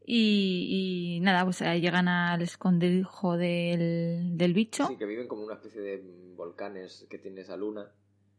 Y, 0.09 1.19
nada, 1.23 1.45
pues 1.45 1.63
ahí 1.63 1.81
llegan 1.81 2.07
al 2.07 2.41
escondrijo 2.41 3.37
del, 3.37 4.39
del 4.39 4.55
bicho. 4.55 4.87
Sí, 4.87 4.97
que 4.97 5.05
viven 5.05 5.27
como 5.27 5.43
una 5.43 5.55
especie 5.55 5.81
de 5.81 6.03
volcanes 6.37 7.07
que 7.11 7.19
tiene 7.19 7.41
esa 7.41 7.57
luna. 7.57 7.91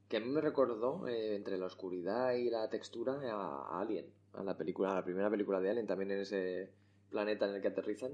Que 0.07 0.17
a 0.17 0.19
mí 0.21 0.27
me 0.27 0.39
recordó, 0.39 1.05
eh, 1.09 1.35
entre 1.35 1.57
la 1.57 1.65
oscuridad 1.65 2.33
y 2.33 2.49
la 2.49 2.69
textura, 2.69 3.19
a, 3.33 3.81
Alien. 3.81 4.05
A 4.33 4.43
la 4.43 4.55
película, 4.55 4.91
a 4.91 4.95
la 4.95 5.03
primera 5.03 5.29
película 5.29 5.59
de 5.59 5.69
Alien, 5.69 5.87
también 5.87 6.11
en 6.11 6.19
ese 6.19 6.71
planeta 7.09 7.49
en 7.49 7.55
el 7.55 7.61
que 7.61 7.67
aterrizan 7.67 8.13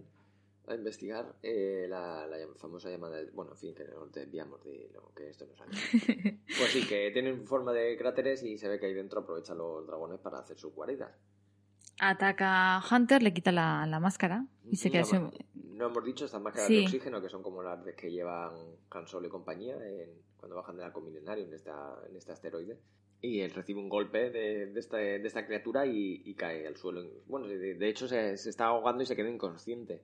a 0.65 0.75
investigar 0.75 1.35
eh, 1.43 1.87
la, 1.89 2.25
famosa 2.55 2.89
llamada 2.89 3.19
bueno 3.33 3.51
en 3.51 3.57
fin 3.57 3.75
que 3.75 3.83
nos 3.83 4.09
desviamos 4.13 4.63
de 4.63 4.89
lo 4.93 5.13
que 5.13 5.29
esto 5.29 5.45
nos 5.45 5.59
ha 5.59 5.65
pues 5.65 6.71
sí 6.71 6.87
que 6.87 7.11
tienen 7.11 7.45
forma 7.45 7.73
de 7.73 7.97
cráteres 7.97 8.43
y 8.43 8.57
se 8.57 8.69
ve 8.69 8.79
que 8.79 8.85
ahí 8.85 8.93
dentro 8.93 9.19
aprovechan 9.19 9.57
los 9.57 9.85
dragones 9.85 10.19
para 10.19 10.39
hacer 10.39 10.57
sus 10.57 10.73
guaridas 10.73 11.11
Ataca 11.99 12.77
a 12.77 12.83
Hunter, 12.89 13.21
le 13.21 13.33
quita 13.33 13.51
la, 13.51 13.99
máscara 13.99 14.45
y 14.65 14.75
se 14.77 14.91
queda 14.91 15.01
así. 15.01 15.15
No 15.53 15.87
hemos 15.87 16.03
dicho 16.03 16.25
estas 16.25 16.41
máscaras 16.41 16.69
de 16.69 16.83
oxígeno 16.83 17.21
que 17.21 17.29
son 17.29 17.43
como 17.43 17.61
las 17.63 17.83
que 17.95 18.11
llevan 18.11 18.53
Han 18.91 19.07
Solo 19.07 19.27
y 19.27 19.29
compañía 19.29 19.75
cuando 20.37 20.55
bajan 20.55 20.75
del 20.75 20.85
arco 20.85 21.01
milenario 21.01 21.45
en, 21.45 21.53
esta, 21.53 21.99
en 22.09 22.15
este 22.15 22.31
asteroide. 22.31 22.77
Y 23.21 23.39
él 23.39 23.51
recibe 23.51 23.79
un 23.79 23.87
golpe 23.87 24.29
de, 24.29 24.65
de, 24.67 24.79
esta, 24.79 24.97
de 24.97 25.25
esta, 25.25 25.45
criatura 25.45 25.85
y, 25.85 26.33
cae 26.35 26.67
al 26.67 26.75
suelo. 26.75 27.01
Bueno, 27.27 27.47
de, 27.47 27.87
hecho 27.87 28.07
se, 28.07 28.37
se, 28.37 28.49
está 28.49 28.65
ahogando 28.65 29.03
y 29.03 29.05
se 29.05 29.15
queda 29.15 29.29
inconsciente. 29.29 30.01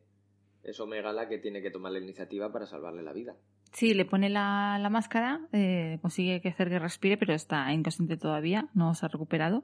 Es 0.64 0.80
Omega 0.80 1.12
la 1.12 1.28
que 1.28 1.38
tiene 1.38 1.62
que 1.62 1.72
tomar 1.72 1.92
la 1.92 2.00
iniciativa 2.00 2.52
para 2.52 2.66
salvarle 2.66 3.04
la 3.04 3.12
vida. 3.12 3.36
Sí, 3.72 3.94
le 3.94 4.06
pone 4.06 4.30
la, 4.30 4.88
máscara, 4.92 5.42
eh, 5.54 6.00
consigue 6.02 6.42
que 6.42 6.50
hacer 6.50 6.70
que 6.70 6.80
respire, 6.80 7.18
pero 7.18 7.34
está 7.34 7.72
inconsciente 7.72 8.18
todavía, 8.18 8.68
no 8.74 8.96
se 8.96 9.06
ha 9.06 9.10
recuperado. 9.10 9.64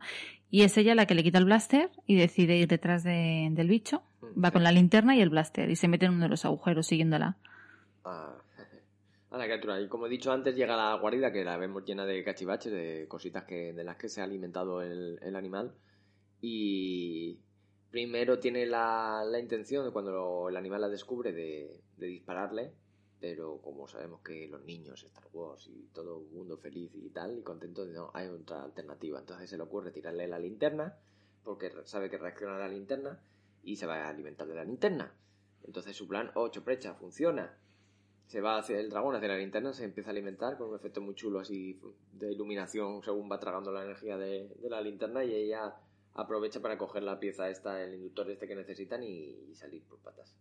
Y 0.51 0.61
es 0.61 0.77
ella 0.77 0.95
la 0.95 1.07
que 1.07 1.15
le 1.15 1.23
quita 1.23 1.39
el 1.39 1.45
blaster 1.45 1.89
y 2.05 2.15
decide 2.15 2.55
ir 2.55 2.67
detrás 2.67 3.03
del 3.03 3.67
bicho. 3.67 4.03
Va 4.41 4.51
con 4.51 4.63
la 4.63 4.71
linterna 4.71 5.15
y 5.15 5.21
el 5.21 5.29
blaster 5.29 5.69
y 5.69 5.75
se 5.75 5.87
mete 5.87 6.05
en 6.05 6.13
uno 6.13 6.23
de 6.23 6.29
los 6.29 6.45
agujeros 6.45 6.87
siguiéndola. 6.87 7.37
Ah, 8.03 8.35
a 9.31 9.37
la 9.37 9.45
criatura. 9.45 9.81
Y 9.81 9.87
como 9.87 10.05
he 10.05 10.09
dicho 10.09 10.31
antes, 10.31 10.55
llega 10.55 10.77
la 10.77 10.95
guarida 10.95 11.31
que 11.31 11.43
la 11.43 11.57
vemos 11.57 11.83
llena 11.83 12.05
de 12.05 12.23
cachivaches, 12.23 12.71
de 12.71 13.07
cositas 13.07 13.43
que, 13.45 13.73
de 13.73 13.83
las 13.83 13.97
que 13.97 14.07
se 14.07 14.21
ha 14.21 14.25
alimentado 14.25 14.81
el, 14.83 15.35
animal. 15.35 15.73
Y 16.41 17.39
primero 17.89 18.37
tiene 18.37 18.67
la, 18.67 19.23
intención 19.41 19.83
de 19.83 19.91
cuando 19.91 20.47
el 20.47 20.55
animal 20.57 20.81
la 20.81 20.89
descubre 20.89 21.33
de 21.33 21.81
dispararle 21.97 22.73
pero 23.27 23.57
como 23.59 23.87
sabemos 23.87 24.21
que 24.21 24.47
los 24.47 24.63
niños, 24.65 25.03
Star 25.03 25.27
Wars 25.33 25.67
y 25.67 25.89
todo 25.95 26.19
un 26.19 26.31
mundo 26.31 26.59
feliz 26.59 26.91
y 26.93 27.09
tal, 27.09 27.39
y 27.39 27.41
contento, 27.41 27.83
no, 27.83 28.11
hay 28.13 28.27
otra 28.27 28.61
alternativa. 28.61 29.19
Entonces 29.19 29.49
se 29.49 29.57
le 29.57 29.63
ocurre 29.63 29.89
tirarle 29.89 30.27
la 30.27 30.37
linterna, 30.37 30.95
porque 31.43 31.71
sabe 31.85 32.07
que 32.11 32.19
reacciona 32.19 32.59
la 32.59 32.67
linterna 32.67 33.19
y 33.63 33.77
se 33.77 33.87
va 33.87 33.95
a 33.95 34.09
alimentar 34.09 34.47
de 34.47 34.53
la 34.53 34.63
linterna. 34.63 35.11
Entonces 35.63 35.95
su 35.95 36.07
plan, 36.07 36.29
oh, 36.35 36.49
choprecha, 36.49 36.93
funciona. 36.93 37.57
Se 38.27 38.41
va 38.41 38.59
hacia 38.59 38.79
el 38.79 38.91
dragón, 38.91 39.15
hacia 39.15 39.29
la 39.29 39.37
linterna, 39.37 39.73
se 39.73 39.85
empieza 39.85 40.11
a 40.11 40.13
alimentar 40.13 40.55
con 40.59 40.69
un 40.69 40.75
efecto 40.75 41.01
muy 41.01 41.15
chulo 41.15 41.39
así 41.39 41.81
de 42.13 42.31
iluminación 42.31 43.01
según 43.01 43.31
va 43.31 43.39
tragando 43.39 43.71
la 43.71 43.85
energía 43.85 44.19
de, 44.19 44.55
la 44.69 44.81
linterna 44.81 45.23
y 45.23 45.33
ella 45.33 45.73
aprovecha 46.13 46.61
para 46.61 46.77
coger 46.77 47.01
la 47.01 47.19
pieza 47.19 47.49
esta, 47.49 47.81
el 47.81 47.95
inductor 47.95 48.29
este 48.29 48.47
que 48.47 48.55
necesitan 48.55 49.01
y 49.01 49.55
salir 49.55 49.81
por 49.81 49.97
patas. 49.97 50.35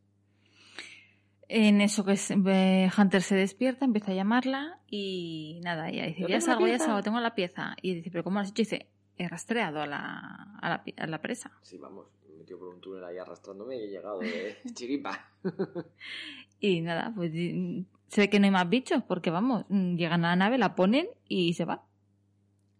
En 1.48 1.80
eso 1.80 2.04
que 2.04 2.90
Hunter 2.96 3.22
se 3.22 3.34
despierta, 3.34 3.84
empieza 3.84 4.12
a 4.12 4.14
llamarla 4.14 4.80
y 4.88 5.60
nada, 5.62 5.90
ella 5.90 6.06
dice, 6.06 6.26
ya 6.28 6.40
salgo, 6.40 6.66
ya 6.66 6.78
salgo, 6.78 7.02
tengo 7.02 7.20
la 7.20 7.34
pieza. 7.34 7.76
Y 7.82 7.94
dice, 7.94 8.10
pero 8.10 8.24
¿cómo 8.24 8.36
lo 8.36 8.40
has 8.40 8.50
hecho? 8.50 8.62
Y 8.62 8.64
dice, 8.64 8.88
he 9.18 9.28
rastreado 9.28 9.82
a 9.82 9.86
la, 9.86 10.58
a 10.60 10.68
la, 10.68 10.84
a 10.96 11.06
la 11.06 11.20
presa. 11.20 11.52
Sí, 11.62 11.78
vamos, 11.78 12.06
me 12.28 12.36
metió 12.36 12.58
por 12.58 12.68
un 12.68 12.80
túnel 12.80 13.04
ahí 13.04 13.18
arrastrándome 13.18 13.76
y 13.76 13.84
he 13.84 13.88
llegado 13.88 14.18
de 14.20 14.56
chiripa. 14.72 15.28
y 16.60 16.80
nada, 16.80 17.12
pues 17.14 17.32
se 17.32 18.20
ve 18.20 18.30
que 18.30 18.38
no 18.38 18.46
hay 18.46 18.50
más 18.50 18.68
bichos 18.68 19.02
porque 19.02 19.30
vamos, 19.30 19.66
llegan 19.68 20.24
a 20.24 20.30
la 20.30 20.36
nave, 20.36 20.58
la 20.58 20.74
ponen 20.74 21.08
y 21.28 21.54
se 21.54 21.64
va. 21.64 21.84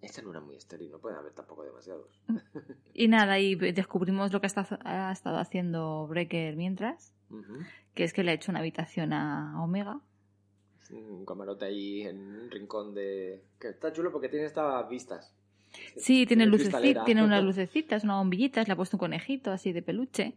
Esta 0.00 0.20
no 0.20 0.30
era 0.30 0.40
muy 0.40 0.56
estéril, 0.56 0.90
no 0.90 0.98
pueden 0.98 1.18
haber 1.18 1.32
tampoco 1.32 1.64
demasiados. 1.64 2.22
y 2.94 3.08
nada, 3.08 3.38
y 3.38 3.54
descubrimos 3.54 4.32
lo 4.32 4.40
que 4.40 4.46
ha 4.46 5.12
estado 5.12 5.38
haciendo 5.38 6.06
Breaker 6.06 6.56
mientras 6.56 7.14
que 7.94 8.04
es 8.04 8.12
que 8.12 8.22
le 8.24 8.32
ha 8.32 8.34
hecho 8.34 8.50
una 8.50 8.60
habitación 8.60 9.12
a 9.12 9.62
Omega. 9.62 10.00
Un 10.90 11.24
camarote 11.24 11.64
ahí 11.64 12.02
en 12.02 12.18
un 12.18 12.50
rincón 12.50 12.94
de... 12.94 13.42
que 13.58 13.68
está 13.68 13.92
chulo 13.92 14.12
porque 14.12 14.28
tiene 14.28 14.46
estas 14.46 14.88
vistas. 14.88 15.34
Sí, 15.96 16.26
tiene, 16.26 16.46
lucecitas, 16.46 17.04
tiene 17.04 17.24
unas 17.24 17.42
lucecitas, 17.44 18.04
unas 18.04 18.18
bombillitas, 18.18 18.68
le 18.68 18.74
ha 18.74 18.76
puesto 18.76 18.96
un 18.96 19.00
conejito 19.00 19.50
así 19.50 19.72
de 19.72 19.82
peluche. 19.82 20.34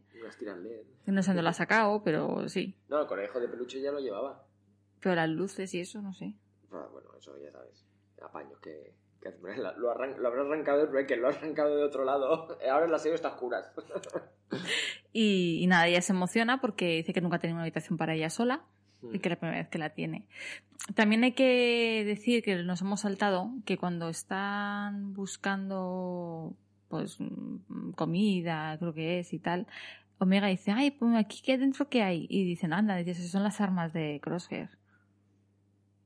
No 1.05 1.21
sé 1.21 1.29
dónde 1.29 1.43
lo 1.43 1.49
ha 1.49 1.53
sacado, 1.53 2.03
pero 2.03 2.49
sí. 2.49 2.75
No, 2.89 3.01
el 3.01 3.07
conejo 3.07 3.39
de 3.39 3.47
peluche 3.47 3.79
ya 3.81 3.91
lo 3.91 3.99
llevaba. 3.99 4.45
Pero 4.99 5.15
las 5.15 5.29
luces 5.29 5.73
y 5.73 5.79
eso, 5.79 6.01
no 6.01 6.13
sé. 6.13 6.33
Ah, 6.71 6.87
bueno, 6.91 7.09
eso 7.17 7.37
ya 7.37 7.51
sabes. 7.51 7.85
Apaños 8.21 8.59
que, 8.59 8.93
lo, 9.77 9.91
habrá 9.91 10.41
arrancado 10.41 10.81
el 10.81 10.87
breaker, 10.87 11.19
lo 11.19 11.27
ha 11.27 11.31
arrancado 11.31 11.75
de 11.75 11.83
otro 11.83 12.03
lado. 12.03 12.57
Ahora 12.71 12.87
la 12.87 12.99
serie 12.99 13.15
está 13.15 13.29
oscuras. 13.29 13.71
Y, 15.19 15.63
y, 15.63 15.67
nada, 15.67 15.87
ella 15.87 16.01
se 16.01 16.13
emociona 16.13 16.61
porque 16.61 16.97
dice 16.97 17.13
que 17.13 17.21
nunca 17.21 17.37
ha 17.37 17.39
tenido 17.39 17.55
una 17.55 17.63
habitación 17.63 17.97
para 17.97 18.13
ella 18.13 18.29
sola 18.29 18.61
y 19.01 19.05
hmm. 19.05 19.19
que 19.19 19.27
es 19.27 19.29
la 19.29 19.35
primera 19.39 19.57
vez 19.59 19.69
que 19.69 19.77
la 19.77 19.89
tiene. 19.89 20.25
También 20.95 21.23
hay 21.23 21.31
que 21.31 22.03
decir 22.05 22.43
que 22.43 22.63
nos 22.63 22.81
hemos 22.81 23.01
saltado 23.01 23.51
que 23.65 23.77
cuando 23.77 24.09
están 24.09 25.13
buscando 25.13 26.55
pues 26.89 27.17
comida, 27.95 28.77
creo 28.79 28.93
que 28.93 29.19
es 29.19 29.33
y 29.33 29.39
tal, 29.39 29.67
Omega 30.19 30.47
dice, 30.47 30.71
ay, 30.71 30.91
pues 30.91 31.15
aquí 31.15 31.41
qué 31.43 31.57
dentro 31.57 31.89
qué 31.89 32.01
hay. 32.01 32.27
Y 32.29 32.43
dicen, 32.43 32.73
anda, 32.73 32.95
dice, 32.95 33.27
son 33.27 33.43
las 33.43 33.61
armas 33.61 33.93
de 33.93 34.19
Crosshair. 34.21 34.69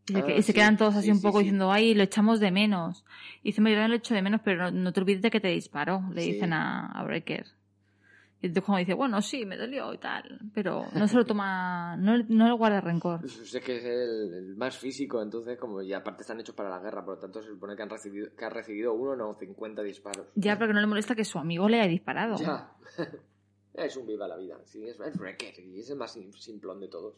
Y, 0.07 0.41
se, 0.41 0.51
ah, 0.51 0.55
quedan 0.55 0.77
todos 0.77 0.95
así 0.95 1.11
un 1.11 1.21
poco 1.21 1.39
diciendo, 1.39 1.71
ay, 1.71 1.93
lo 1.93 2.03
echamos 2.03 2.39
de 2.39 2.51
menos. 2.51 3.05
Y 3.43 3.49
dice, 3.49 3.61
yo 3.61 3.87
lo 3.87 3.95
echo 3.95 4.13
de 4.13 4.21
menos, 4.21 4.41
pero 4.43 4.71
no, 4.71 4.91
te 4.91 4.99
olvides 4.99 5.21
de 5.21 5.31
que 5.31 5.39
te 5.39 5.47
disparó, 5.49 6.03
le 6.13 6.23
dicen 6.23 6.53
a, 6.53 7.01
Breaker. 7.05 7.45
Y 8.41 8.47
entonces 8.47 8.65
como 8.65 8.77
dice, 8.79 8.95
bueno, 8.95 9.21
sí, 9.21 9.45
me 9.45 9.55
dolió 9.55 9.93
y 9.93 9.99
tal, 9.99 10.39
pero 10.53 10.85
no 10.93 11.07
se 11.07 11.15
lo 11.15 11.25
toma, 11.25 11.95
no, 11.99 12.17
no 12.27 12.47
le 12.47 12.53
guarda 12.53 12.81
rencor. 12.81 13.19
Pues 13.21 13.53
es 13.53 13.63
que 13.63 13.77
es 13.77 13.85
el, 13.85 14.55
más 14.55 14.77
físico, 14.77 15.21
entonces 15.21 15.59
como 15.59 15.81
y 15.81 15.93
aparte 15.93 16.23
están 16.23 16.39
hechos 16.39 16.55
para 16.55 16.69
la 16.69 16.79
guerra, 16.79 17.05
por 17.05 17.15
lo 17.15 17.19
tanto 17.21 17.41
se 17.41 17.49
supone 17.49 17.75
que 17.75 17.83
han 17.83 17.89
recibido, 17.89 18.35
que 18.35 18.45
ha 18.45 18.49
recibido 18.49 18.93
uno, 18.93 19.15
no, 19.15 19.35
50 19.35 19.83
disparos. 19.83 20.27
Ya, 20.35 20.57
pero 20.57 20.69
que 20.69 20.73
no 20.73 20.81
le 20.81 20.87
molesta 20.87 21.13
que 21.13 21.23
su 21.23 21.37
amigo 21.37 21.69
le 21.69 21.81
haya 21.81 21.89
disparado. 21.89 22.37
Ya. 22.37 22.71
es 23.75 23.95
un 23.95 24.07
viva 24.07 24.27
la 24.27 24.37
vida, 24.37 24.57
sí, 24.65 24.87
es, 24.87 24.99
es 24.99 25.17
Breaker 25.17 25.59
y 25.59 25.79
es 25.79 25.89
el 25.91 25.97
más 25.97 26.17
simplón 26.39 26.79
de 26.79 26.87
todos. 26.87 27.13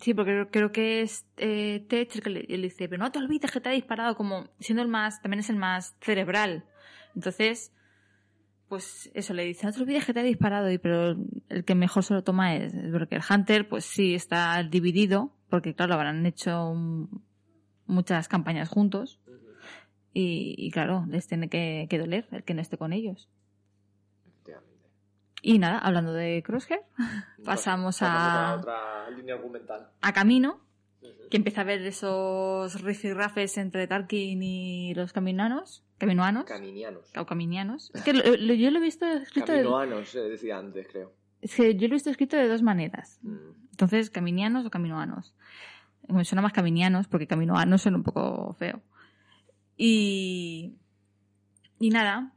Sí, 0.00 0.12
porque 0.12 0.46
creo 0.50 0.72
que 0.72 1.00
es 1.00 1.26
eh, 1.38 1.86
Tech 1.88 2.14
el 2.16 2.22
que 2.22 2.30
le, 2.30 2.42
dice, 2.42 2.88
pero 2.88 3.02
no 3.02 3.10
te 3.10 3.18
olvides 3.18 3.50
que 3.50 3.60
te 3.60 3.70
ha 3.70 3.72
disparado, 3.72 4.14
como 4.14 4.48
siendo 4.60 4.82
el 4.82 4.88
más, 4.88 5.22
también 5.22 5.40
es 5.40 5.48
el 5.48 5.56
más 5.56 5.96
cerebral. 6.00 6.66
Entonces, 7.14 7.72
pues 8.68 9.10
eso 9.14 9.34
le 9.34 9.44
dice, 9.44 9.66
no 9.66 9.72
te 9.72 9.80
olvides 9.80 10.04
que 10.04 10.14
te 10.14 10.20
ha 10.20 10.24
disparado, 10.24 10.70
y 10.70 10.78
pero 10.78 11.16
el 11.48 11.64
que 11.64 11.74
mejor 11.74 12.02
se 12.02 12.14
lo 12.14 12.22
toma 12.22 12.56
es, 12.56 12.74
porque 12.92 13.16
el 13.16 13.22
Hunter, 13.28 13.68
pues 13.68 13.84
sí, 13.84 14.14
está 14.14 14.62
dividido, 14.62 15.32
porque 15.48 15.74
claro, 15.74 15.94
habrán 15.94 16.26
hecho 16.26 16.74
muchas 17.86 18.28
campañas 18.28 18.68
juntos, 18.68 19.20
y, 20.18 20.70
claro, 20.70 21.04
les 21.10 21.26
tiene 21.26 21.50
que, 21.50 21.86
que 21.90 21.98
doler 21.98 22.26
el 22.30 22.42
que 22.42 22.54
no 22.54 22.62
esté 22.62 22.78
con 22.78 22.94
ellos. 22.94 23.28
Y 25.42 25.58
nada, 25.58 25.78
hablando 25.78 26.14
de 26.14 26.42
Crosshair, 26.42 26.80
pasamos, 27.44 28.00
a, 28.00 28.52
a, 28.52 28.56
otra 28.56 29.10
línea 29.10 29.34
argumental. 29.34 29.90
A 30.00 30.12
Camino, 30.14 30.66
que 31.30 31.36
empieza 31.36 31.60
a 31.60 31.64
ver 31.64 31.82
esos 31.82 32.80
rifirrafes 32.80 33.58
entre 33.58 33.86
Tarkin 33.86 34.42
y 34.42 34.94
los 34.94 35.12
caminoanos. 35.12 35.85
Caminoanos. 35.98 36.44
Caminianos. 36.44 37.10
O 37.16 37.24
caminianos. 37.24 37.90
Es 37.94 38.02
que 38.02 38.12
yo 38.12 38.70
lo 38.70 38.78
he 38.78 38.82
visto 38.82 39.06
escrito. 39.06 39.46
Caminoanos, 39.46 40.12
de... 40.12 40.28
decía 40.28 40.58
antes, 40.58 40.86
creo. 40.88 41.12
Es 41.40 41.54
que 41.54 41.74
yo 41.74 41.88
lo 41.88 41.94
he 41.94 41.96
visto 41.96 42.10
escrito 42.10 42.36
de 42.36 42.48
dos 42.48 42.62
maneras. 42.62 43.18
Mm. 43.22 43.36
Entonces, 43.70 44.10
caminianos 44.10 44.66
o 44.66 44.70
caminoanos. 44.70 45.34
Me 46.08 46.24
suena 46.24 46.42
más 46.42 46.52
caminianos 46.52 47.08
porque 47.08 47.26
caminoanos 47.26 47.82
suena 47.82 47.98
un 47.98 48.04
poco 48.04 48.54
feo. 48.54 48.82
Y. 49.76 50.74
Y 51.78 51.90
nada, 51.90 52.32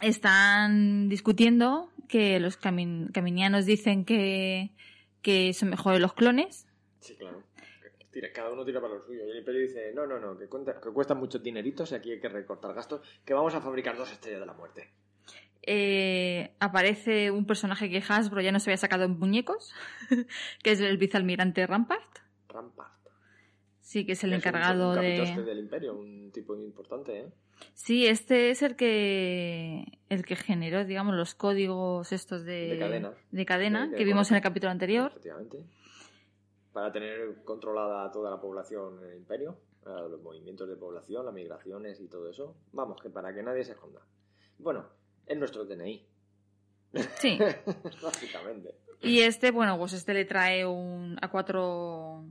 están 0.00 1.08
discutiendo 1.08 1.90
que 2.08 2.38
los 2.40 2.56
caminianos 2.56 3.64
dicen 3.64 4.04
que, 4.04 4.72
que 5.22 5.52
son 5.54 5.70
mejores 5.70 6.00
los 6.00 6.12
clones. 6.12 6.66
Sí, 7.00 7.14
claro. 7.16 7.42
Tira, 8.16 8.32
cada 8.32 8.50
uno 8.50 8.64
tira 8.64 8.80
para 8.80 8.94
lo 8.94 9.04
suyo. 9.04 9.26
Y 9.26 9.30
el 9.30 9.36
Imperio 9.36 9.60
dice, 9.60 9.92
no, 9.94 10.06
no, 10.06 10.18
no, 10.18 10.38
que, 10.38 10.46
cuenta, 10.48 10.80
que 10.80 10.88
cuestan 10.90 11.18
muchos 11.18 11.42
dineritos 11.42 11.92
y 11.92 11.96
aquí 11.96 12.12
hay 12.12 12.18
que 12.18 12.30
recortar 12.30 12.72
gastos, 12.72 13.02
que 13.26 13.34
vamos 13.34 13.54
a 13.54 13.60
fabricar 13.60 13.94
dos 13.94 14.10
estrellas 14.10 14.40
de 14.40 14.46
la 14.46 14.54
muerte. 14.54 14.88
Eh, 15.62 16.52
aparece 16.58 17.30
un 17.30 17.44
personaje 17.44 17.90
que 17.90 18.02
Hasbro 18.08 18.40
ya 18.40 18.52
no 18.52 18.58
se 18.58 18.70
había 18.70 18.78
sacado 18.78 19.04
en 19.04 19.18
muñecos, 19.18 19.74
que 20.62 20.70
es 20.70 20.80
el 20.80 20.96
vicealmirante 20.96 21.66
Rampart. 21.66 22.20
Rampart. 22.48 22.92
Sí, 23.82 24.06
que 24.06 24.12
es 24.12 24.24
el 24.24 24.32
Es 24.32 24.36
un- 24.36 24.48
encargado 24.48 24.90
un, 24.94 25.00
de... 25.00 25.16
capitoste 25.18 25.42
del 25.42 25.58
Imperio, 25.58 25.94
un 25.94 26.30
tipo 26.32 26.56
importante, 26.56 27.18
¿eh? 27.20 27.26
Sí, 27.74 28.06
este 28.06 28.48
es 28.48 28.62
el 28.62 28.76
que 28.76 29.84
el 30.08 30.24
que 30.24 30.36
generó, 30.36 30.86
digamos, 30.86 31.14
los 31.14 31.34
códigos 31.34 32.12
estos 32.12 32.44
de, 32.44 32.68
De 32.68 32.78
cadena. 32.78 33.12
de 33.30 33.44
cadena 33.46 33.84
De- 33.84 33.90
de 33.92 33.96
que 33.98 34.04
vimos 34.04 34.30
en 34.30 34.36
el 34.38 34.42
capítulo 34.42 34.70
anterior. 34.70 35.08
Efectivamente. 35.10 35.58
Para 36.76 36.92
tener 36.92 37.42
controlada 37.42 38.12
toda 38.12 38.30
la 38.30 38.38
población 38.38 38.98
en 39.02 39.08
el 39.12 39.16
Imperio, 39.16 39.56
los 39.86 40.20
movimientos 40.20 40.68
de 40.68 40.76
población, 40.76 41.24
las 41.24 41.32
migraciones 41.32 41.98
y 42.02 42.06
todo 42.06 42.28
eso. 42.28 42.54
Vamos, 42.72 43.00
que 43.00 43.08
para 43.08 43.32
que 43.34 43.42
nadie 43.42 43.64
se 43.64 43.72
esconda. 43.72 44.02
Bueno, 44.58 44.84
es 45.24 45.38
nuestro 45.38 45.64
DNI, 45.64 46.06
Sí. 47.18 47.38
básicamente. 48.02 48.74
Y 49.00 49.20
este, 49.20 49.52
bueno, 49.52 49.78
pues 49.78 49.94
este 49.94 50.12
le 50.12 50.26
trae 50.26 50.66
un, 50.66 51.16
a 51.22 51.30
cuatro, 51.30 52.24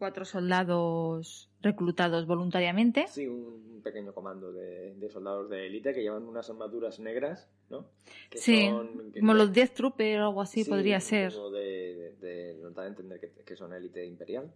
cuatro 0.00 0.24
soldados 0.24 1.48
reclutados 1.62 2.26
voluntariamente. 2.26 3.06
Sí, 3.06 3.28
un 3.28 3.80
pequeño 3.84 4.12
comando 4.12 4.52
de, 4.52 4.94
de 4.96 5.08
soldados 5.10 5.48
de 5.48 5.66
élite 5.68 5.94
que 5.94 6.02
llevan 6.02 6.24
unas 6.26 6.50
armaduras 6.50 6.98
negras, 6.98 7.48
¿no? 7.70 7.86
Que 8.28 8.38
Sí, 8.38 8.66
son- 8.68 9.12
que- 9.12 9.20
como 9.20 9.34
los 9.34 9.52
Death 9.52 9.74
Trooper 9.74 10.20
o 10.20 10.26
algo 10.28 10.40
así 10.42 10.64
Sí, 10.64 10.70
podría 10.70 10.98
ser. 11.00 11.32
De, 11.32 12.16
de, 12.20 12.56
de- 12.56 12.72
a 12.76 12.86
entender 12.86 13.20
que, 13.20 13.30
que 13.44 13.56
son 13.56 13.72
élite 13.72 14.04
imperial. 14.04 14.52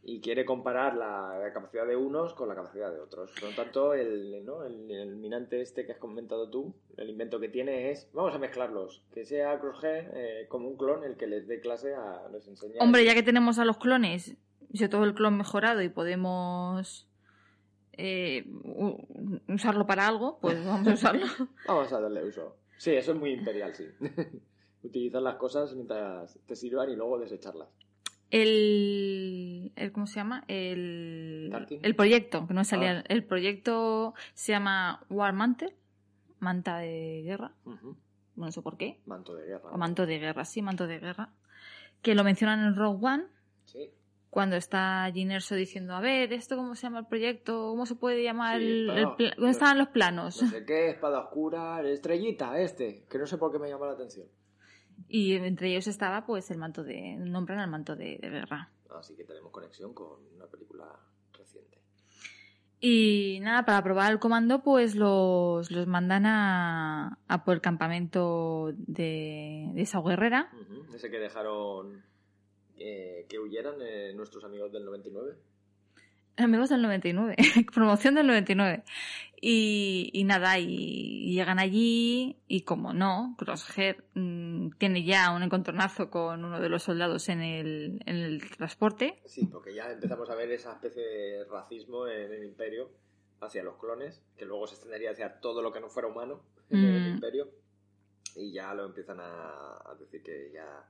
Y 0.00 0.20
quiere 0.20 0.44
comparar 0.44 0.96
la, 0.96 1.38
la 1.38 1.52
capacidad 1.52 1.84
de 1.86 1.96
unos 1.96 2.32
con 2.32 2.48
la 2.48 2.54
capacidad 2.54 2.90
de 2.92 3.00
otros. 3.00 3.32
Por 3.32 3.50
lo 3.50 3.56
tanto, 3.56 3.94
el, 3.94 4.44
¿no? 4.44 4.64
el, 4.64 4.88
el 4.90 5.16
minante 5.16 5.60
este 5.60 5.84
que 5.84 5.92
has 5.92 5.98
comentado 5.98 6.48
tú, 6.48 6.72
el 6.96 7.10
invento 7.10 7.40
que 7.40 7.48
tiene 7.48 7.90
es, 7.90 8.08
vamos 8.12 8.32
a 8.34 8.38
mezclarlos, 8.38 9.02
que 9.12 9.24
sea 9.26 9.58
Crosshair 9.58 10.08
eh, 10.14 10.46
como 10.48 10.68
un 10.68 10.76
clon 10.78 11.02
el 11.04 11.16
que 11.16 11.26
les 11.26 11.46
dé 11.48 11.60
clase 11.60 11.94
a, 11.94 12.28
les 12.32 12.46
enseña. 12.46 12.76
Hombre, 12.80 13.04
ya 13.04 13.12
que 13.14 13.24
tenemos 13.24 13.58
a 13.58 13.64
los 13.64 13.76
clones, 13.78 14.36
sobre 14.74 14.88
todo 14.88 15.04
el 15.04 15.14
clon 15.14 15.36
mejorado 15.36 15.82
y 15.82 15.88
podemos 15.88 17.08
eh, 17.92 18.44
usarlo 19.48 19.86
para 19.86 20.06
algo, 20.06 20.38
pues 20.40 20.64
vamos 20.66 20.86
a 20.88 20.92
usarlo. 20.94 21.26
Vamos 21.66 21.92
a 21.92 22.00
darle 22.00 22.24
uso. 22.24 22.56
Sí, 22.76 22.92
eso 22.92 23.12
es 23.12 23.18
muy 23.18 23.32
imperial, 23.32 23.74
sí. 23.74 23.86
Utilizar 24.82 25.20
las 25.22 25.36
cosas 25.36 25.74
mientras 25.74 26.38
te 26.46 26.54
sirvan 26.54 26.90
y 26.90 26.96
luego 26.96 27.18
desecharlas. 27.18 27.68
El, 28.30 29.72
el 29.74 29.90
¿cómo 29.92 30.06
se 30.06 30.16
llama? 30.16 30.44
El, 30.48 31.48
Tarkin. 31.50 31.80
el 31.82 31.96
proyecto, 31.96 32.46
que 32.46 32.54
no 32.54 32.62
salía. 32.64 32.98
Ah. 33.00 33.04
El 33.08 33.24
proyecto 33.24 34.14
se 34.34 34.52
llama 34.52 35.02
War 35.08 35.32
Mantle, 35.32 35.74
manta 36.38 36.78
de 36.78 37.22
guerra, 37.24 37.52
Ujú. 37.64 37.96
no 38.36 38.52
sé 38.52 38.60
por 38.62 38.76
qué, 38.76 39.00
Manto 39.06 39.34
de 39.34 39.46
guerra. 39.46 39.70
o 39.72 39.78
manto 39.78 40.04
de 40.06 40.18
guerra, 40.18 40.44
sí, 40.44 40.60
manto 40.62 40.86
de 40.86 40.98
guerra, 40.98 41.30
que 42.02 42.14
lo 42.14 42.22
mencionan 42.22 42.60
en 42.60 42.76
Rogue 42.76 43.04
One 43.06 43.24
Sí. 43.64 43.90
Cuando 44.30 44.56
está 44.56 45.10
Jyn 45.12 45.30
Erso 45.32 45.54
diciendo, 45.54 45.94
a 45.94 46.00
ver, 46.00 46.32
¿esto 46.32 46.56
cómo 46.56 46.74
se 46.74 46.82
llama 46.82 46.98
el 47.00 47.06
proyecto? 47.06 47.68
¿Cómo 47.70 47.86
se 47.86 47.94
puede 47.94 48.22
llamar 48.22 48.58
Sí, 48.58 48.66
el, 48.66 48.90
el 48.90 49.14
pla- 49.16 49.32
¿Dónde 49.36 49.50
estaban 49.50 49.78
los 49.78 49.88
planos? 49.88 50.42
No 50.42 50.48
sé 50.50 50.64
qué, 50.64 50.90
espada 50.90 51.20
oscura, 51.20 51.80
estrellita, 51.82 52.58
este, 52.60 53.04
que 53.10 53.18
no 53.18 53.26
sé 53.26 53.38
por 53.38 53.50
qué 53.52 53.58
me 53.58 53.68
llama 53.68 53.86
la 53.86 53.92
atención. 53.92 54.26
Y 55.08 55.34
entre 55.34 55.70
ellos 55.70 55.86
estaba 55.86 56.26
pues 56.26 56.50
el 56.50 56.58
manto 56.58 56.82
de, 56.84 57.16
nombran 57.18 57.60
al 57.60 57.70
manto 57.70 57.96
de, 57.96 58.18
de 58.20 58.28
guerra. 58.28 58.70
Así 58.98 59.14
que 59.16 59.24
tenemos 59.24 59.50
conexión 59.52 59.94
con 59.94 60.18
una 60.34 60.46
película 60.46 60.84
reciente. 61.38 61.78
Y 62.80 63.38
nada, 63.42 63.64
para 63.64 63.82
probar 63.82 64.12
el 64.12 64.18
comando, 64.18 64.62
pues 64.62 64.94
los, 64.94 65.70
los 65.70 65.86
mandan 65.86 66.26
a, 66.26 67.18
a 67.28 67.44
por 67.44 67.54
el 67.54 67.60
campamento 67.60 68.72
de, 68.76 69.70
de 69.72 69.82
esa 69.82 70.00
guerrera. 70.00 70.50
Ujú. 70.52 70.94
Ese 70.94 71.10
que 71.10 71.18
dejaron 71.18 72.02
eh, 72.78 73.26
que 73.28 73.38
huyeran 73.38 73.76
eh, 73.80 74.12
nuestros 74.14 74.44
amigos 74.44 74.72
del 74.72 74.84
99. 74.84 75.34
Amigos 76.36 76.68
del 76.68 76.82
99, 76.82 77.36
promoción 77.74 78.14
del 78.14 78.26
99. 78.28 78.84
Y, 79.40 80.10
y 80.12 80.24
nada, 80.24 80.58
y, 80.58 81.32
llegan 81.32 81.58
allí 81.60 82.36
y 82.48 82.62
como 82.62 82.92
no, 82.92 83.34
Crosshair 83.38 84.04
mm, 84.14 84.70
tiene 84.78 85.04
ya 85.04 85.30
un 85.32 85.42
encontronazo 85.44 86.10
con 86.10 86.44
uno 86.44 86.60
de 86.60 86.68
los 86.68 86.82
soldados 86.84 87.28
en 87.28 87.40
el, 87.42 88.02
en 88.06 88.16
el 88.16 88.50
transporte. 88.50 89.20
Sí, 89.26 89.46
porque 89.46 89.74
ya 89.74 89.90
empezamos 89.90 90.28
a 90.30 90.34
ver 90.34 90.50
esa 90.52 90.72
especie 90.72 91.02
de 91.02 91.44
racismo 91.44 92.06
en 92.08 92.32
el 92.32 92.44
imperio 92.44 92.90
hacia 93.40 93.62
los 93.62 93.76
clones, 93.76 94.22
que 94.36 94.44
luego 94.44 94.66
se 94.66 94.74
extendería 94.74 95.12
hacia 95.12 95.40
todo 95.40 95.62
lo 95.62 95.72
que 95.72 95.80
no 95.80 95.88
fuera 95.88 96.08
humano 96.08 96.40
en 96.70 96.84
el 96.84 97.02
Mm. 97.10 97.14
imperio. 97.14 97.48
Y 98.36 98.52
ya 98.52 98.74
lo 98.74 98.86
empiezan 98.86 99.18
a, 99.20 99.90
a 99.90 99.94
decir 99.98 100.22
que 100.22 100.50
ya 100.52 100.84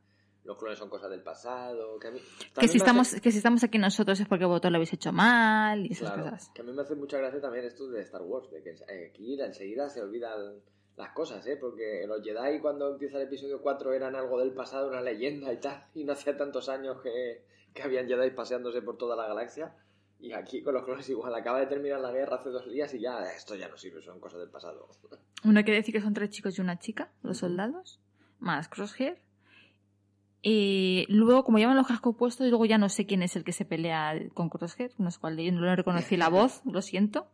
los 0.48 0.56
clones 0.58 0.78
son 0.78 0.88
cosas 0.88 1.10
del 1.10 1.22
pasado. 1.22 1.98
Que, 2.00 2.08
a 2.08 2.10
mí, 2.10 2.20
Que 2.58 2.66
si, 2.68 2.78
estamos, 2.78 3.08
hace- 3.08 3.20
que 3.20 3.30
si 3.30 3.36
estamos 3.36 3.62
aquí 3.62 3.78
nosotros 3.78 4.18
es 4.18 4.26
porque 4.26 4.46
vosotros 4.46 4.72
lo 4.72 4.76
habéis 4.78 4.92
hecho 4.94 5.12
mal 5.12 5.84
y 5.86 5.92
esas 5.92 6.10
Claro, 6.12 6.24
cosas. 6.30 6.50
que 6.54 6.62
a 6.62 6.64
mí 6.64 6.72
me 6.72 6.82
hace 6.82 6.94
mucha 6.94 7.18
gracia 7.18 7.40
también 7.40 7.66
esto 7.66 7.86
de 7.88 8.00
Star 8.00 8.22
Wars, 8.22 8.50
de 8.50 8.62
que 8.62 8.74
aquí 9.10 9.40
enseguida 9.40 9.88
se 9.90 10.00
olvidan 10.02 10.60
las 10.96 11.10
cosas, 11.12 11.46
¿eh? 11.46 11.56
Porque 11.60 12.04
los 12.08 12.22
Jedi 12.24 12.58
cuando 12.60 12.90
empieza 12.90 13.18
el 13.18 13.24
episodio 13.24 13.60
4 13.62 13.92
eran 13.92 14.16
algo 14.16 14.40
del 14.40 14.52
pasado, 14.52 14.88
una 14.88 15.00
leyenda 15.02 15.52
y 15.52 15.58
tal, 15.58 15.84
y 15.94 16.02
no 16.04 16.14
hacía 16.14 16.36
tantos 16.36 16.68
años 16.68 17.00
que, 17.02 17.44
que 17.74 17.82
habían 17.82 18.08
Jedi 18.08 18.30
paseándose 18.30 18.82
por 18.82 18.96
toda 18.96 19.14
la 19.14 19.28
galaxia. 19.28 19.76
Y 20.20 20.32
aquí 20.32 20.62
con 20.64 20.74
los 20.74 20.84
clones 20.84 21.08
igual, 21.10 21.32
acaba 21.34 21.60
de 21.60 21.66
terminar 21.66 22.00
la 22.00 22.10
guerra 22.10 22.36
hace 22.38 22.48
dos 22.50 22.68
días 22.68 22.92
y 22.94 23.00
ya 23.00 23.20
esto 23.36 23.54
ya 23.54 23.68
no 23.68 23.76
sirve, 23.76 24.02
son 24.02 24.18
cosas 24.18 24.40
del 24.40 24.50
pasado. 24.50 24.88
Uno 25.44 25.62
quiere 25.62 25.76
decir 25.76 25.94
que 25.94 26.00
son 26.00 26.12
tres 26.14 26.30
chicos 26.30 26.58
y 26.58 26.60
una 26.60 26.78
chica, 26.80 27.12
los 27.22 27.38
soldados, 27.38 28.00
más 28.40 28.68
Crosshair. 28.68 29.20
Y 30.50 31.04
luego, 31.10 31.44
como 31.44 31.58
llevan 31.58 31.76
los 31.76 31.86
cascos 31.86 32.16
puestos, 32.16 32.46
y 32.46 32.48
luego 32.48 32.64
ya 32.64 32.78
no 32.78 32.88
sé 32.88 33.04
quién 33.04 33.22
es 33.22 33.36
el 33.36 33.44
que 33.44 33.52
se 33.52 33.66
pelea 33.66 34.14
con 34.32 34.48
Crosshair, 34.48 34.92
no 34.96 35.10
sé 35.10 35.20
cuál 35.20 35.36
de 35.36 35.42
ellos, 35.42 35.56
no 35.56 35.60
le 35.60 35.76
reconocí 35.76 36.16
la 36.16 36.30
voz, 36.30 36.62
lo 36.72 36.80
siento, 36.80 37.26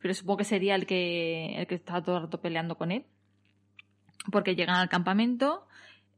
pero 0.00 0.14
supongo 0.14 0.38
que 0.38 0.44
sería 0.44 0.74
el 0.74 0.86
que, 0.86 1.60
el 1.60 1.66
que 1.66 1.74
estaba 1.74 2.02
todo 2.02 2.16
el 2.16 2.22
rato 2.22 2.40
peleando 2.40 2.78
con 2.78 2.92
él. 2.92 3.04
Porque 4.32 4.56
llegan 4.56 4.76
al 4.76 4.88
campamento, 4.88 5.66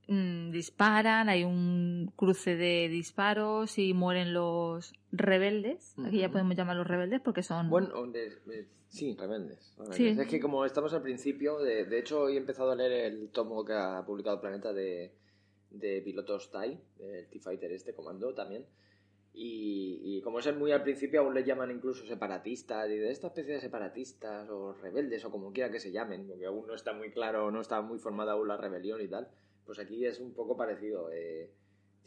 mm, 0.06 0.52
disparan, 0.52 1.28
hay 1.28 1.42
un 1.42 2.12
cruce 2.14 2.54
de 2.54 2.88
disparos 2.88 3.76
y 3.76 3.92
mueren 3.92 4.32
los 4.32 4.94
rebeldes. 5.10 5.96
Aquí 6.06 6.18
ya 6.18 6.30
podemos 6.30 6.54
llamarlos 6.54 6.86
rebeldes 6.86 7.20
porque 7.20 7.42
son... 7.42 7.68
Bueno, 7.68 7.88
eh, 8.14 8.68
sí, 8.86 9.16
rebeldes. 9.18 9.74
rebeldes. 9.76 9.96
Sí. 9.96 10.06
Es 10.06 10.28
que 10.28 10.38
como 10.38 10.64
estamos 10.64 10.94
al 10.94 11.02
principio, 11.02 11.58
de, 11.58 11.84
de 11.84 11.98
hecho 11.98 12.20
hoy 12.20 12.34
he 12.34 12.38
empezado 12.38 12.70
a 12.70 12.76
leer 12.76 13.12
el 13.12 13.30
tomo 13.30 13.64
que 13.64 13.72
ha 13.72 14.04
publicado 14.06 14.40
Planeta 14.40 14.72
de, 14.72 15.12
de 15.70 16.02
pilotos 16.02 16.50
TIE, 16.50 16.78
el 17.00 17.28
T-Fighter 17.28 17.72
este 17.72 17.94
comando 17.94 18.34
también. 18.34 18.66
Y, 19.34 20.00
y 20.02 20.20
como 20.22 20.40
es 20.40 20.56
muy 20.56 20.72
al 20.72 20.82
principio, 20.82 21.20
aún 21.20 21.34
le 21.34 21.44
llaman 21.44 21.70
incluso 21.70 22.04
separatistas 22.06 22.90
y 22.90 22.96
de 22.96 23.10
esta 23.10 23.28
especie 23.28 23.54
de 23.54 23.60
separatistas 23.60 24.48
o 24.50 24.72
rebeldes 24.72 25.24
o 25.24 25.30
como 25.30 25.52
quiera 25.52 25.70
que 25.70 25.78
se 25.78 25.92
llamen, 25.92 26.26
porque 26.26 26.46
aún 26.46 26.66
no 26.66 26.74
está 26.74 26.92
muy 26.92 27.10
claro, 27.10 27.50
no 27.50 27.60
está 27.60 27.80
muy 27.80 27.98
formada 27.98 28.32
aún 28.32 28.48
la 28.48 28.56
rebelión 28.56 29.00
y 29.00 29.08
tal. 29.08 29.28
Pues 29.64 29.78
aquí 29.78 30.04
es 30.04 30.18
un 30.18 30.32
poco 30.32 30.56
parecido. 30.56 31.10
eh, 31.12 31.50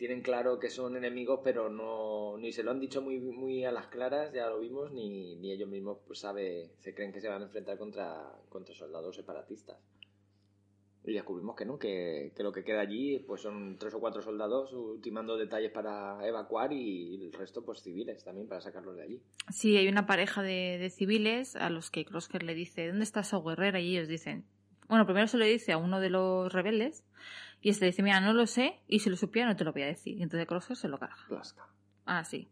tienen 0.01 0.23
claro 0.23 0.57
que 0.57 0.71
son 0.71 0.97
enemigos, 0.97 1.41
pero 1.43 1.69
no 1.69 2.35
ni 2.39 2.51
se 2.51 2.63
lo 2.63 2.71
han 2.71 2.79
dicho 2.79 3.03
muy, 3.03 3.19
muy 3.19 3.65
a 3.65 3.71
las 3.71 3.85
claras, 3.85 4.33
ya 4.33 4.49
lo 4.49 4.59
vimos, 4.59 4.91
ni, 4.91 5.35
ni 5.35 5.51
ellos 5.51 5.69
mismos 5.69 5.99
pues 6.07 6.17
sabe, 6.17 6.71
se 6.79 6.95
creen 6.95 7.13
que 7.13 7.21
se 7.21 7.29
van 7.29 7.43
a 7.43 7.45
enfrentar 7.45 7.77
contra, 7.77 8.33
contra 8.49 8.73
soldados 8.73 9.15
separatistas. 9.15 9.77
Y 11.03 11.13
descubrimos 11.13 11.55
que 11.55 11.65
no, 11.65 11.79
que, 11.79 12.31
que 12.35 12.43
lo 12.43 12.51
que 12.51 12.63
queda 12.63 12.81
allí 12.81 13.19
pues 13.19 13.41
son 13.41 13.77
tres 13.79 13.93
o 13.95 13.99
cuatro 13.99 14.21
soldados 14.21 14.71
ultimando 14.73 15.35
detalles 15.35 15.71
para 15.71 16.25
evacuar 16.27 16.73
y 16.73 17.15
el 17.15 17.33
resto 17.33 17.63
pues 17.65 17.81
civiles 17.81 18.23
también 18.23 18.47
para 18.47 18.61
sacarlos 18.61 18.95
de 18.95 19.03
allí. 19.03 19.21
Sí, 19.49 19.77
hay 19.77 19.87
una 19.87 20.05
pareja 20.05 20.43
de, 20.43 20.77
de 20.79 20.89
civiles 20.91 21.55
a 21.55 21.71
los 21.71 21.89
que 21.89 22.05
Crosshair 22.05 22.43
le 22.43 22.53
dice, 22.53 22.87
¿dónde 22.87 23.03
está 23.03 23.21
esa 23.21 23.39
guerrera? 23.39 23.79
Y 23.79 23.95
ellos 23.95 24.07
dicen, 24.07 24.45
bueno, 24.87 25.05
primero 25.05 25.25
se 25.25 25.37
lo 25.37 25.45
dice 25.45 25.71
a 25.71 25.77
uno 25.77 25.99
de 25.99 26.11
los 26.11 26.53
rebeldes 26.53 27.03
y 27.61 27.69
este 27.69 27.85
dice, 27.85 28.03
mira, 28.03 28.19
no 28.19 28.33
lo 28.33 28.45
sé 28.45 28.79
y 28.87 28.99
si 28.99 29.09
lo 29.09 29.15
supiera 29.15 29.47
no 29.47 29.55
te 29.55 29.63
lo 29.63 29.73
voy 29.73 29.81
a 29.83 29.87
decir. 29.87 30.17
Y 30.17 30.23
entonces 30.23 30.47
Crosshair 30.47 30.77
se 30.77 30.87
lo 30.87 30.99
carga. 30.99 31.15
Plasca. 31.27 31.65
Ah, 32.05 32.23
sí. 32.23 32.47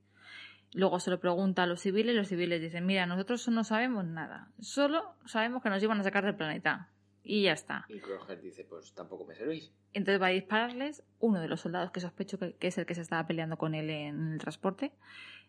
Luego 0.73 0.99
se 0.99 1.09
lo 1.09 1.19
pregunta 1.19 1.63
a 1.63 1.65
los 1.65 1.81
civiles 1.81 2.13
y 2.13 2.17
los 2.17 2.27
civiles 2.27 2.61
dicen, 2.61 2.85
mira, 2.85 3.05
nosotros 3.05 3.47
no 3.49 3.63
sabemos 3.63 4.05
nada. 4.05 4.51
Solo 4.59 5.15
sabemos 5.25 5.63
que 5.63 5.69
nos 5.69 5.81
iban 5.81 5.99
a 5.99 6.03
sacar 6.03 6.25
del 6.25 6.35
planeta. 6.35 6.89
Y 7.31 7.43
ya 7.43 7.51
está. 7.53 7.85
Y 7.89 7.99
Kroger 7.99 8.41
dice, 8.41 8.63
pues 8.63 8.91
tampoco 8.95 9.23
me 9.23 9.35
servís. 9.35 9.71
Entonces 9.93 10.19
va 10.19 10.27
a 10.27 10.31
dispararles. 10.31 11.03
Uno 11.19 11.39
de 11.39 11.47
los 11.47 11.61
soldados 11.61 11.91
que 11.91 11.99
sospecho 11.99 12.39
que, 12.39 12.55
que 12.55 12.67
es 12.69 12.77
el 12.79 12.87
que 12.87 12.95
se 12.95 13.01
estaba 13.01 13.27
peleando 13.27 13.55
con 13.55 13.75
él 13.75 13.87
en 13.91 14.33
el 14.33 14.39
transporte. 14.39 14.93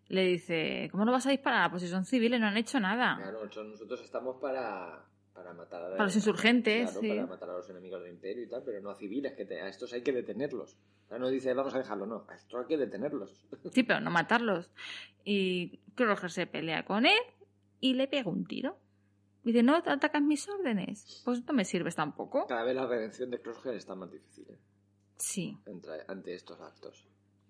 Le 0.08 0.24
dice, 0.26 0.88
¿cómo 0.92 1.06
lo 1.06 1.12
vas 1.12 1.26
a 1.26 1.30
disparar? 1.30 1.70
Pues 1.70 1.82
si 1.82 1.88
son 1.88 2.04
civiles, 2.04 2.38
no 2.38 2.48
han 2.48 2.56
hecho 2.58 2.78
nada. 2.80 3.16
Claro, 3.16 3.44
nosotros 3.64 4.02
estamos 4.02 4.36
para, 4.42 5.06
para 5.32 5.54
matar 5.54 5.82
a, 5.84 5.90
Para 5.92 6.04
los 6.04 6.16
insurgentes, 6.16 6.90
claro, 6.90 7.00
sí. 7.00 7.08
para 7.08 7.26
matar 7.26 7.48
a 7.50 7.52
los 7.54 7.70
enemigos 7.70 8.02
del 8.02 8.12
imperio 8.12 8.44
y 8.44 8.48
tal, 8.48 8.62
pero 8.62 8.80
no 8.82 8.90
a 8.90 8.96
civiles, 8.96 9.32
que 9.32 9.46
te- 9.46 9.62
a 9.62 9.68
estos 9.68 9.90
hay 9.94 10.02
que 10.02 10.12
detenerlos. 10.12 10.76
O 11.06 11.08
sea, 11.08 11.18
no 11.18 11.28
dice 11.30 11.54
vamos 11.54 11.74
a 11.74 11.78
dejarlo, 11.78 12.04
no, 12.04 12.26
a 12.28 12.34
estos 12.34 12.60
hay 12.60 12.66
que 12.66 12.76
detenerlos. 12.76 13.46
Sí, 13.72 13.84
pero 13.84 14.00
no 14.00 14.10
matarlos. 14.10 14.70
Y 15.24 15.78
Kroger 15.94 16.30
se 16.30 16.46
pelea 16.46 16.84
con 16.84 17.06
él 17.06 17.18
y 17.80 17.94
le 17.94 18.06
pega 18.06 18.28
un 18.28 18.44
tiro. 18.44 18.76
Dice, 19.42 19.62
no 19.62 19.76
atacas 19.76 20.22
mis 20.22 20.48
órdenes. 20.48 21.22
Pues 21.24 21.44
no 21.46 21.53
me 21.55 21.64
sirves 21.64 21.94
tampoco. 21.96 22.46
Cada 22.46 22.64
vez 22.64 22.74
la 22.76 22.87
redención 22.87 23.31
de 23.31 23.40
Crosshair 23.40 23.74
está 23.76 23.94
más 23.94 24.11
difícil 24.11 24.46
¿eh? 24.50 24.59
Sí. 25.16 25.59
Entre- 25.66 26.05
ante 26.09 26.35
estos 26.35 26.61
actos. 26.61 27.07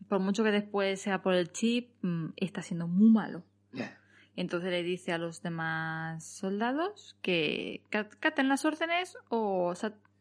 Por 0.08 0.18
mucho 0.20 0.42
que 0.44 0.50
después 0.50 1.00
sea 1.00 1.22
por 1.22 1.34
el 1.34 1.52
chip, 1.52 1.92
mm, 2.02 2.30
está 2.36 2.62
siendo 2.62 2.86
muy 2.88 3.10
malo. 3.10 3.42
Entonces 4.36 4.70
le 4.70 4.82
dice 4.82 5.12
a 5.12 5.18
los 5.18 5.42
demás 5.42 6.24
soldados 6.24 7.16
que 7.22 7.84
ca- 7.90 8.08
caten 8.08 8.48
las 8.48 8.64
órdenes 8.64 9.16
o, 9.28 9.72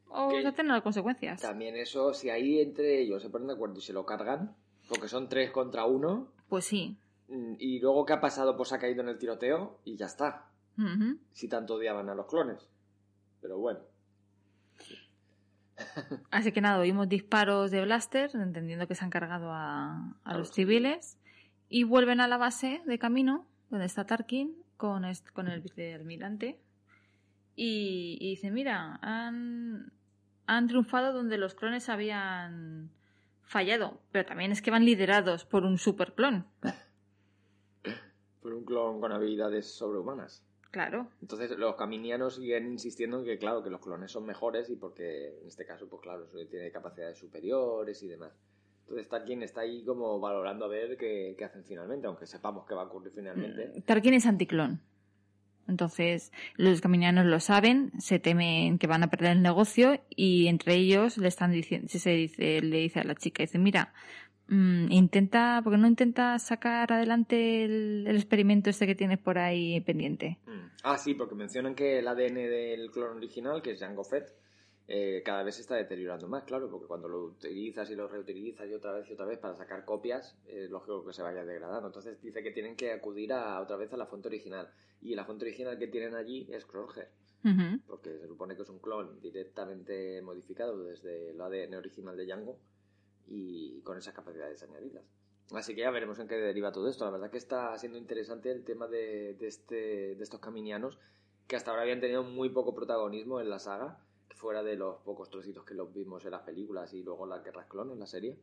o 0.10 0.30
Que- 0.30 0.42
se 0.42 0.48
aten 0.48 0.70
a 0.72 0.74
las 0.76 0.82
consecuencias. 0.84 1.42
También 1.42 1.76
eso, 1.76 2.14
si 2.14 2.30
ahí 2.30 2.60
entre 2.60 3.02
ellos 3.02 3.22
se 3.22 3.30
ponen 3.30 3.48
de 3.48 3.54
acuerdo 3.54 3.78
y 3.78 3.82
se 3.82 3.94
lo 3.94 4.06
cargan, 4.06 4.56
porque 4.90 5.08
son 5.08 5.30
tres 5.30 5.52
contra 5.52 5.86
uno, 5.86 6.32
Pues 6.50 6.66
sí. 6.66 6.98
mm, 7.30 7.54
y 7.60 7.80
luego 7.80 8.06
¿qué 8.06 8.14
ha 8.14 8.22
pasado? 8.22 8.58
Pues 8.58 8.74
ha 8.74 8.80
caído 8.80 9.02
en 9.04 9.10
el 9.10 9.18
tiroteo 9.20 9.80
y 9.86 9.96
ya 9.96 10.08
está. 10.08 10.48
Si 11.32 11.48
tanto 11.48 11.76
odiaban 11.76 12.10
a 12.10 12.16
los 12.16 12.28
clones. 12.28 12.68
Pero 13.42 13.58
bueno. 13.58 13.80
Así 16.32 16.52
que 16.52 16.62
nada, 16.62 16.80
oímos 16.80 17.08
disparos 17.08 17.72
de 17.72 17.82
blaster, 17.82 18.32
entendiendo 18.34 18.88
que 18.88 18.96
se 18.96 19.04
han 19.04 19.10
cargado 19.10 19.52
a, 19.52 20.16
a 20.24 20.38
los 20.38 20.52
civiles, 20.52 21.18
y 21.70 21.84
vuelven 21.84 22.20
a 22.20 22.28
la 22.28 22.38
base 22.38 22.82
de 22.86 23.00
camino, 23.00 23.46
donde 23.70 23.86
está 23.86 24.06
Tarkin, 24.06 24.56
con, 24.78 25.04
con 25.34 25.48
el 25.48 25.62
vicealmirante, 25.62 26.60
y, 27.56 28.18
y 28.20 28.30
dice, 28.32 28.52
mira, 28.52 29.00
han, 29.02 29.92
han 30.48 30.68
triunfado 30.68 31.14
donde 31.14 31.38
los 31.38 31.56
clones 31.56 31.90
habían 31.90 32.90
fallado, 33.44 34.00
pero 34.12 34.26
también 34.26 34.52
es 34.52 34.62
que 34.62 34.72
van 34.72 34.86
liderados 34.86 35.46
por 35.46 35.64
un 35.64 35.78
superclon. 35.78 36.46
Por 38.42 38.54
un 38.54 38.64
clon 38.64 39.02
con 39.02 39.12
habilidades 39.12 39.76
sobrehumanas. 39.76 40.46
Claro. 40.72 41.08
Entonces 41.22 41.58
los 41.58 41.76
caminianos 41.76 42.36
siguen 42.36 42.72
insistiendo 42.72 43.20
en 43.20 43.26
que, 43.26 43.38
claro, 43.40 43.64
que 43.64 43.70
los 43.70 43.82
clones 43.82 44.12
son 44.12 44.26
mejores 44.26 44.70
y 44.70 44.76
porque 44.76 45.40
en 45.42 45.48
este 45.48 45.66
caso, 45.66 45.88
pues 45.88 46.02
claro, 46.02 46.28
tiene 46.50 46.72
capacidades 46.72 47.18
superiores 47.18 48.02
y 48.04 48.08
demás. 48.08 48.32
Entonces 48.82 49.08
Tarkin 49.10 49.44
está 49.44 49.62
ahí 49.62 49.84
como 49.84 50.20
valorando 50.20 50.66
a 50.66 50.68
ver 50.68 50.98
qué, 50.98 51.36
qué 51.38 51.46
hacen 51.46 51.64
finalmente, 51.64 52.08
aunque 52.08 52.26
sepamos 52.26 52.66
qué 52.68 52.76
va 52.76 52.84
a 52.84 52.86
ocurrir 52.86 53.12
finalmente. 53.14 53.82
Tarkin 53.86 54.14
es 54.14 54.26
anticlon. 54.26 54.82
Entonces, 55.68 56.32
los 56.56 56.82
caminianos 56.82 57.26
lo 57.26 57.40
saben, 57.40 57.92
se 58.00 58.18
temen 58.18 58.80
que 58.80 58.88
van 58.88 59.04
a 59.04 59.10
perder 59.12 59.34
el 59.34 59.44
negocio 59.44 60.02
y 60.10 60.48
entre 60.48 60.74
ellos 60.76 61.18
le 61.20 61.28
están 61.28 61.52
diciendo, 61.52 61.88
se 61.88 62.10
dice, 62.10 62.62
le 62.62 62.78
dice 62.80 63.00
a 63.00 63.04
la 63.04 63.14
chica, 63.14 63.44
dice, 63.44 63.60
mira, 63.60 63.94
mm, 64.48 64.92
intenta, 64.92 65.62
porque 65.64 65.78
no 65.78 65.88
intenta 65.88 66.40
sacar 66.40 66.92
adelante 66.92 67.64
el, 67.64 68.06
el 68.08 68.16
experimento 68.16 68.72
este 68.72 68.88
que 68.88 68.96
tienes 68.96 69.20
por 69.20 69.38
ahí 69.38 69.80
pendiente. 69.82 70.40
Mm. 70.48 70.59
Ah, 70.84 70.98
sí, 70.98 71.14
porque 71.14 71.36
mencionan 71.36 71.76
que 71.76 72.00
el 72.00 72.08
ADN 72.08 72.36
del 72.36 72.92
clon 72.92 73.18
original, 73.18 73.62
que 73.62 73.72
es 73.72 73.80
Jango 73.80 74.04
Fett, 74.04 74.34
eh, 74.88 75.22
cada 75.24 75.44
vez 75.44 75.56
se 75.56 75.62
está 75.62 75.76
deteriorando 75.76 76.28
más, 76.28 76.46
claro, 76.46 76.68
porque 76.68 76.88
cuando 76.88 77.08
lo 77.08 77.26
utilizas 77.26 77.90
y 77.92 77.96
lo 77.96 78.08
reutilizas 78.08 78.68
y 78.68 78.74
otra 78.74 78.94
vez 78.94 79.08
y 79.08 79.14
otra 79.14 79.26
vez 79.26 79.38
para 79.38 79.56
sacar 79.56 79.86
copias, 79.86 80.36
es 80.48 80.70
lógico 80.72 81.06
que 81.06 81.14
se 81.14 81.22
vaya 81.22 81.46
degradando. 81.46 81.88
Entonces 81.88 82.20
dice 82.22 82.42
que 82.42 82.52
tienen 82.52 82.76
que 82.76 82.92
acudir 82.92 83.34
a, 83.34 83.62
otra 83.62 83.76
vez 83.76 83.94
a 83.94 83.98
la 83.98 84.08
fuente 84.08 84.30
original. 84.30 84.68
Y 85.02 85.14
la 85.14 85.26
fuente 85.26 85.46
original 85.46 85.78
que 85.78 85.88
tienen 85.88 86.16
allí 86.16 86.48
es 86.50 86.66
Kroger, 86.66 87.10
porque 87.86 88.18
se 88.18 88.28
supone 88.28 88.56
que 88.56 88.64
es 88.64 88.70
un 88.70 88.80
clon 88.80 89.20
directamente 89.22 90.22
modificado 90.24 90.84
desde 90.84 91.30
el 91.30 91.40
ADN 91.40 91.76
original 91.76 92.18
de 92.18 92.28
Jango 92.28 92.58
y 93.28 93.82
con 93.82 93.98
esas 93.98 94.14
capacidades 94.14 94.64
añadidas. 94.64 95.04
Así 95.54 95.74
que 95.74 95.82
ya 95.82 95.92
veremos 95.92 96.20
en 96.20 96.28
qué 96.28 96.36
deriva 96.36 96.72
todo 96.72 96.88
esto. 96.88 97.06
La 97.06 97.12
verdad 97.12 97.32
que 97.32 97.38
está 97.38 97.78
siendo 97.78 97.98
interesante 97.98 98.52
el 98.52 98.64
tema 98.64 98.88
de, 98.88 99.36
este, 99.42 100.16
de 100.16 100.24
estos 100.24 100.40
caminianos 100.40 101.00
que 101.48 101.56
hasta 101.56 101.72
ahora 101.72 101.84
habían 101.84 102.00
tenido 102.00 102.24
muy 102.24 102.50
poco 102.50 102.76
protagonismo 102.76 103.42
en 103.42 103.50
la 103.50 103.58
saga, 103.58 104.00
fuera 104.36 104.62
de 104.62 104.76
los 104.76 104.98
pocos 105.02 105.30
trocitos 105.30 105.66
que 105.66 105.74
los 105.74 105.92
vimos 105.92 106.24
en 106.26 106.32
las 106.32 106.44
películas 106.44 106.94
y 106.94 107.02
luego 107.02 107.26
las 107.26 107.44
guerras 107.44 107.66
clon 107.66 107.92
en 107.92 108.00
la 108.00 108.06
serie. 108.06 108.38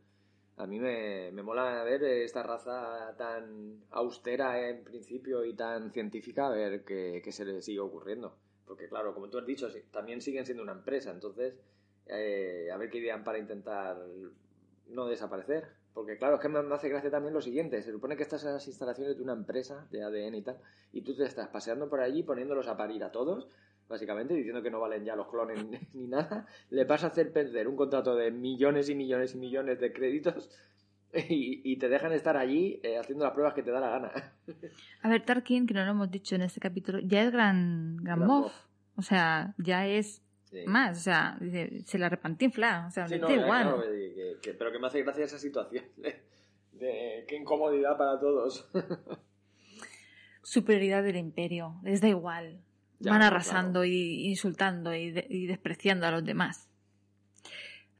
A 0.57 0.66
mí 0.66 0.81
me, 0.81 1.31
me 1.33 1.42
mola 1.42 1.85
ver 1.85 2.03
esta 2.03 2.42
raza 2.42 3.14
tan 3.16 3.85
austera 3.90 4.69
en 4.69 4.83
principio 4.83 5.45
y 5.45 5.55
tan 5.55 5.92
científica, 5.92 6.49
a 6.49 6.51
ver 6.51 6.85
qué, 6.85 7.21
qué 7.23 7.31
se 7.31 7.45
le 7.45 7.62
sigue 7.62 7.81
ocurriendo. 7.81 8.37
Porque 8.66 8.88
claro, 8.88 9.14
como 9.14 9.29
tú 9.29 9.38
has 9.38 9.47
dicho, 9.47 9.69
también 9.92 10.21
siguen 10.21 10.45
siendo 10.45 10.62
una 10.62 10.73
empresa, 10.73 11.12
entonces 11.12 11.55
eh, 12.07 12.69
a 12.73 12.77
ver 12.77 12.90
qué 12.90 12.99
idean 12.99 13.23
para 13.23 13.38
intentar 13.38 13.97
no 14.88 15.07
desaparecer. 15.07 15.69
Porque 15.97 16.19
claro, 16.19 16.35
es 16.35 16.43
que 16.43 16.51
me 16.51 16.59
hace 16.75 16.91
gracia 16.91 17.11
también 17.11 17.33
lo 17.33 17.41
siguiente, 17.41 17.81
se 17.81 17.91
supone 17.91 18.19
que 18.19 18.23
estás 18.23 18.45
en 18.45 18.53
las 18.53 18.69
instalaciones 18.69 19.17
de 19.17 19.23
una 19.23 19.33
empresa 19.33 19.87
de 19.91 20.03
ADN 20.03 20.35
y 20.35 20.43
tal, 20.43 20.59
y 20.93 21.01
tú 21.01 21.17
te 21.17 21.25
estás 21.25 21.49
paseando 21.49 21.89
por 21.89 22.01
allí 22.01 22.23
poniéndolos 22.23 22.69
a 22.69 22.77
parir 22.77 23.03
a 23.03 23.11
todos, 23.11 23.49
básicamente 23.89 24.35
diciendo 24.35 24.63
que 24.63 24.71
no 24.71 24.79
valen 24.79 25.07
ya 25.07 25.17
los 25.17 25.27
clones 25.29 25.59
ni 25.95 26.07
nada, 26.07 26.47
le 26.69 26.85
vas 26.85 27.03
a 27.03 27.07
hacer 27.07 27.33
perder 27.33 27.67
un 27.67 27.77
contrato 27.77 28.15
de 28.15 28.31
millones 28.31 28.91
y 28.91 28.95
millones 28.95 29.35
y 29.37 29.39
millones 29.39 29.81
de 29.81 29.91
créditos 29.91 30.51
y, 31.15 31.63
y 31.65 31.79
te 31.79 31.89
dejan 31.89 32.13
estar 32.13 32.37
allí 32.37 32.79
eh, 32.83 32.99
haciendo 32.99 33.25
las 33.25 33.33
pruebas 33.33 33.55
que 33.55 33.63
te 33.63 33.71
da 33.71 33.81
la 33.81 33.89
gana. 33.89 34.13
A 35.03 35.09
ver, 35.09 35.25
Tarkin, 35.25 35.67
que 35.67 35.73
no 35.73 35.83
lo 35.83 35.93
hemos 35.93 36.11
dicho 36.11 36.35
en 36.35 36.43
este 36.43 36.61
capítulo, 36.61 36.99
ya 36.99 37.23
es 37.23 37.33
gran, 37.33 37.97
gran 38.03 38.19
Gran 38.19 38.29
moff. 38.29 38.53
O 38.99 39.03
sea, 39.03 39.55
ya 39.57 39.87
es 39.87 40.23
Sí. 40.51 40.65
más, 40.67 40.99
o 40.99 41.01
sea, 41.01 41.37
dice, 41.41 41.83
se 41.85 41.99
la 41.99 42.09
repantinfla, 42.09 42.87
o 42.87 42.91
sea, 42.91 43.07
Sí, 43.09 43.19
no, 43.19 43.27
da 43.29 43.35
igual. 43.35 43.63
claro, 43.63 43.83
que- 44.41 44.55
pero 44.55 44.71
que 44.73 44.79
me 44.79 44.87
hace 44.87 45.03
gracia 45.03 45.25
esa 45.25 45.39
situación 45.39 45.85
de, 45.97 46.23
de 46.73 47.25
qué 47.29 47.37
incomodidad 47.37 47.97
para 47.99 48.19
todos. 48.21 48.69
superioridad 50.43 51.03
del 51.03 51.17
imperio, 51.17 51.77
les 51.83 52.01
da 52.01 52.09
igual. 52.09 52.61
Ya, 52.99 53.11
Van 53.13 53.23
arrasando 53.23 53.85
y 53.85 54.27
insultando 54.29 54.95
y, 54.95 55.11
de- 55.11 55.27
y 55.29 55.47
despreciando 55.47 56.07
a 56.07 56.11
los 56.11 56.25
demás. 56.25 56.69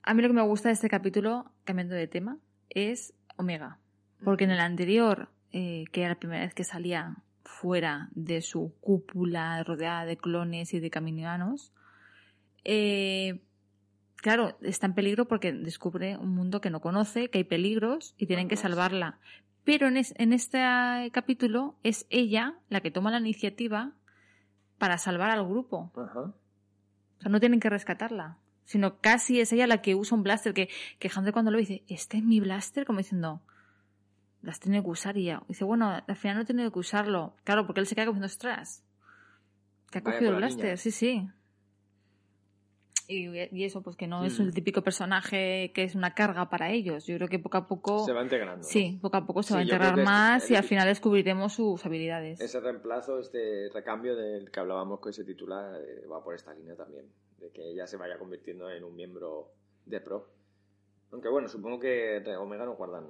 A 0.03 0.15
mí 0.15 0.23
lo 0.23 0.29
que 0.29 0.35
me 0.35 0.43
gusta 0.43 0.69
de 0.69 0.75
este 0.75 0.89
capítulo, 0.89 1.51
cambiando 1.65 1.95
de 1.95 2.07
tema, 2.07 2.39
es 2.71 3.13
Omega. 3.37 3.79
Porque 4.25 4.45
en 4.45 4.53
el 4.53 4.61
anterior, 4.61 5.29
eh, 5.53 5.85
que 5.93 6.01
era 6.03 6.11
la 6.11 6.19
primera 6.19 6.45
vez 6.45 6.55
que 6.55 6.65
salía 6.65 7.17
fuera 7.45 8.09
de 8.13 8.41
su 8.41 8.73
cúpula 8.81 9.63
rodeada 9.65 10.05
de 10.07 10.17
clones 10.17 10.73
y 10.73 10.81
de 10.81 10.89
caminianos, 10.91 11.73
eh, 12.69 13.41
claro, 14.17 14.59
está 14.61 14.87
en 14.87 14.95
peligro 14.95 15.27
porque 15.29 15.53
descubre 15.53 16.17
un 16.17 16.35
mundo 16.35 16.61
que 16.61 16.71
no 16.71 16.81
conoce, 16.81 17.31
que 17.31 17.39
hay 17.39 17.45
peligros 17.45 18.15
y 18.19 18.27
tienen 18.27 18.49
que 18.49 18.57
salvarla. 18.57 19.19
Pero 19.65 19.89
en, 19.89 19.97
es- 19.97 20.15
en 20.19 20.33
este 20.33 20.59
capítulo 21.13 21.77
es 21.83 22.07
ella 22.11 22.55
la 22.69 22.81
que 22.81 22.91
toma 22.91 23.11
la 23.11 23.19
iniciativa 23.21 23.93
para 24.79 24.99
salvar 24.99 25.31
al 25.31 25.47
grupo. 25.47 25.91
Ajá. 25.97 26.21
O 26.21 27.21
sea, 27.21 27.31
no 27.31 27.41
tienen 27.41 27.61
que 27.61 27.71
rescatarla. 27.71 28.39
Sino 28.65 28.99
casi 29.01 29.41
es 29.41 29.53
ella 29.53 29.67
la 29.69 29.81
que 29.81 29.95
usa 29.95 30.17
un 30.17 30.25
blaster 30.25 30.53
que, 30.53 30.69
que 30.99 31.11
Hunter 31.17 31.33
cuando 31.33 31.51
lo 31.53 31.59
dice, 31.59 31.85
este 31.89 32.17
es 32.19 32.25
mi 32.25 32.41
blaster, 32.41 32.85
como 32.85 32.99
diciendo, 32.99 33.41
las 34.43 34.59
tiene 34.61 34.83
que 34.83 34.89
usar 34.91 35.17
y 35.17 35.25
ya. 35.27 35.43
Dice, 35.49 35.65
bueno, 35.65 35.89
al 36.07 36.17
final 36.17 36.37
no 36.37 36.43
he 36.43 36.47
tenido 36.47 36.73
que 36.73 36.79
usarlo. 36.81 37.37
Claro, 37.45 37.65
porque 37.67 37.81
él 37.81 37.87
se 37.87 37.95
queda 37.95 38.07
como 38.07 38.17
diciendo, 38.21 38.27
ostras, 38.27 38.85
que 39.91 39.99
ha 39.99 40.01
Vaya 40.01 40.17
cogido 40.17 40.31
el 40.33 40.37
blaster, 40.39 40.65
niña. 40.65 40.77
sí, 40.77 40.91
sí. 40.91 41.29
Y, 43.09 43.29
y 43.57 43.65
eso, 43.65 43.83
pues 43.83 43.97
que 43.97 44.07
no 44.07 44.25
es 44.25 44.39
Mm. 44.39 44.43
el 44.43 44.55
típico 44.55 44.83
personaje 44.83 45.71
que 45.75 45.85
es 45.85 45.95
una 45.95 46.15
carga 46.15 46.49
para 46.51 46.71
ellos. 46.71 47.07
Yo 47.07 47.17
creo 47.17 47.29
que 47.29 47.39
poco 47.39 47.59
a 47.59 47.67
poco, 47.67 48.05
Se 48.05 48.13
va 48.13 48.23
integrando. 48.23 48.59
¿no? 48.59 48.63
sí, 48.65 48.99
poco 49.01 49.17
a 49.17 49.27
poco 49.27 49.43
se 49.43 49.49
Sí, 49.49 49.55
va 49.55 49.61
a 49.61 49.63
integrar 49.63 49.97
más 50.05 50.45
es- 50.45 50.51
y 50.51 50.57
al 50.57 50.65
final 50.65 50.87
descubriremos 50.89 51.53
sus 51.53 51.85
habilidades. 51.87 52.41
Ese 52.41 52.61
reemplazo, 52.61 53.19
este 53.21 53.69
recambio 53.73 54.17
del 54.17 54.51
que 54.51 54.61
hablábamos 54.61 55.01
con 55.01 55.11
ese 55.11 55.25
titular, 55.25 55.81
eh, 55.81 56.07
va 56.07 56.23
por 56.25 56.35
esta 56.35 56.53
línea 56.55 56.75
también. 56.77 57.07
De 57.39 57.51
que 57.51 57.71
ella 57.71 57.87
se 57.87 57.97
vaya 57.97 58.19
convirtiendo 58.19 58.71
en 58.71 58.83
un 58.83 58.97
miembro 58.97 59.51
de 59.85 60.01
pro. 60.01 60.29
Aunque 61.13 61.29
bueno, 61.29 61.49
supongo 61.49 61.79
que 61.79 62.23
Omega 62.39 62.65
nos 62.65 62.77
guardan 62.77 63.05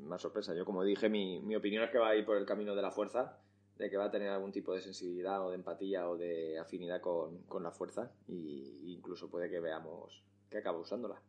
más 0.00 0.20
sorpresa. 0.20 0.54
Yo, 0.54 0.64
como 0.64 0.82
dije, 0.82 1.08
mi, 1.08 1.40
mi 1.40 1.54
opinión 1.54 1.84
es 1.84 1.90
que 1.90 1.98
va 1.98 2.08
a 2.08 2.16
ir 2.16 2.24
por 2.24 2.36
el 2.36 2.44
camino 2.44 2.74
de 2.74 2.82
la 2.82 2.90
fuerza, 2.90 3.38
de 3.78 3.90
que 3.90 3.96
va 3.96 4.06
a 4.06 4.10
tener 4.10 4.28
algún 4.30 4.52
tipo 4.52 4.72
de 4.74 4.80
sensibilidad 4.80 5.44
o 5.46 5.50
de 5.50 5.56
empatía 5.56 6.08
o 6.08 6.16
de 6.16 6.58
afinidad 6.58 7.00
con, 7.00 7.38
con 7.42 7.62
la 7.62 7.70
fuerza. 7.70 8.10
Y 8.28 8.92
incluso 8.92 9.28
puede 9.30 9.50
que 9.50 9.60
veamos 9.60 10.22
que 10.50 10.58
acaba 10.58 10.78
usándola. 10.78 11.20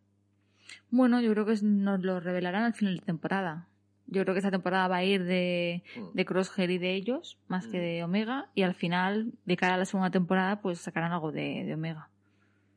Bueno, 0.90 1.22
yo 1.22 1.32
creo 1.32 1.46
que 1.46 1.56
nos 1.64 2.02
lo 2.04 2.20
revelarán 2.20 2.64
al 2.64 2.74
final 2.74 2.98
de 2.98 3.06
temporada. 3.06 3.68
Yo 4.10 4.24
creo 4.24 4.34
que 4.34 4.40
esta 4.40 4.52
temporada 4.52 4.88
va 4.88 4.98
a 4.98 5.04
ir 5.04 5.24
de, 5.26 5.84
Mm. 5.98 6.14
de 6.14 6.26
Crosshair 6.26 6.70
y 6.70 6.78
de 6.78 6.94
ellos, 6.96 7.38
más 7.50 7.68
que 7.68 7.78
Mm. 7.78 7.82
de 7.82 8.04
Omega, 8.06 8.50
y 8.56 8.62
al 8.64 8.74
final, 8.74 9.34
de 9.46 9.58
cara 9.58 9.76
a 9.76 9.78
la 9.78 9.86
segunda 9.86 10.12
temporada, 10.12 10.62
pues 10.62 10.80
sacarán 10.80 11.12
algo 11.12 11.32
de, 11.34 11.66
de 11.66 11.74
Omega. 11.74 12.10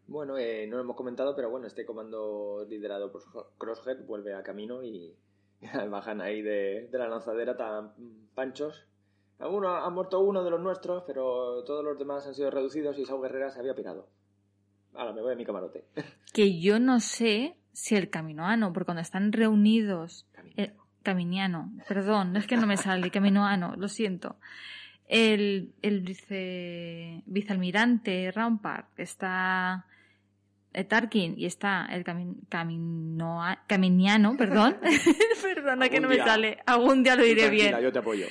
Bueno, 0.09 0.37
eh, 0.38 0.66
no 0.66 0.76
lo 0.76 0.83
hemos 0.83 0.96
comentado, 0.96 1.37
pero 1.37 1.48
bueno, 1.50 1.68
este 1.68 1.87
comando 1.87 2.66
liderado 2.68 3.12
por 3.12 3.22
Crosshead 3.59 4.04
vuelve 4.06 4.35
a 4.35 4.42
camino 4.42 4.83
y 4.85 5.14
bajan 5.88 6.20
ahí 6.20 6.42
de, 6.42 6.88
de 6.90 6.98
la 6.98 7.06
lanzadera 7.09 7.56
tan 7.56 7.92
panchos 8.35 8.87
Alguno, 9.40 9.68
ha 9.70 9.88
muerto 9.90 10.20
uno 10.20 10.44
de 10.44 10.50
los 10.50 10.61
nuestros, 10.61 11.03
pero 11.07 11.64
todos 11.64 11.83
los 11.85 11.98
demás 11.98 12.26
han 12.26 12.35
sido 12.35 12.50
reducidos 12.50 12.98
y 12.98 13.05
Sao 13.07 13.20
Guerrera 13.20 13.50
se 13.50 13.59
había 13.59 13.74
pirado. 13.74 14.09
Ahora 14.94 15.12
me 15.12 15.22
voy 15.22 15.33
a 15.33 15.37
mi 15.37 15.44
camarote. 15.44 15.85
Que 16.33 16.61
yo 16.61 16.79
no 16.79 17.00
sé 17.00 17.57
si 17.72 17.96
el 17.96 18.11
caminoano, 18.11 18.72
porque 18.72 18.87
cuando 18.87 19.00
están 19.03 19.33
reunidos... 19.33 20.26
Caminiano. 20.33 20.62
eh, 20.62 20.76
caminiano, 21.03 21.70
perdón, 21.88 22.37
es 22.37 22.46
que 22.46 22.57
no 22.57 22.66
me 22.66 22.76
sale, 22.76 23.11
caminoano, 23.16 23.74
lo 23.76 23.88
siento. 23.88 24.37
El, 25.09 25.72
el 25.83 26.03
vice, 26.03 27.22
vicealmirante 27.26 28.31
Rampart 28.31 28.87
está 29.00 29.87
eh, 30.72 30.85
Tarkin 30.85 31.35
y 31.38 31.46
está 31.46 31.87
el 31.90 32.05
cami- 32.05 32.37
caminoa- 32.48 33.61
caminiano, 33.66 34.37
perdón. 34.37 34.76
Perdona 35.42 35.88
que 35.88 35.98
no 36.00 36.09
me 36.09 36.14
día. 36.14 36.24
sale. 36.26 36.59
Algún 36.66 37.03
día 37.03 37.16
lo 37.16 37.24
diré 37.24 37.48
bien. 37.50 37.74
yo 37.81 37.90
te 37.92 37.98
apoyo. 37.98 38.26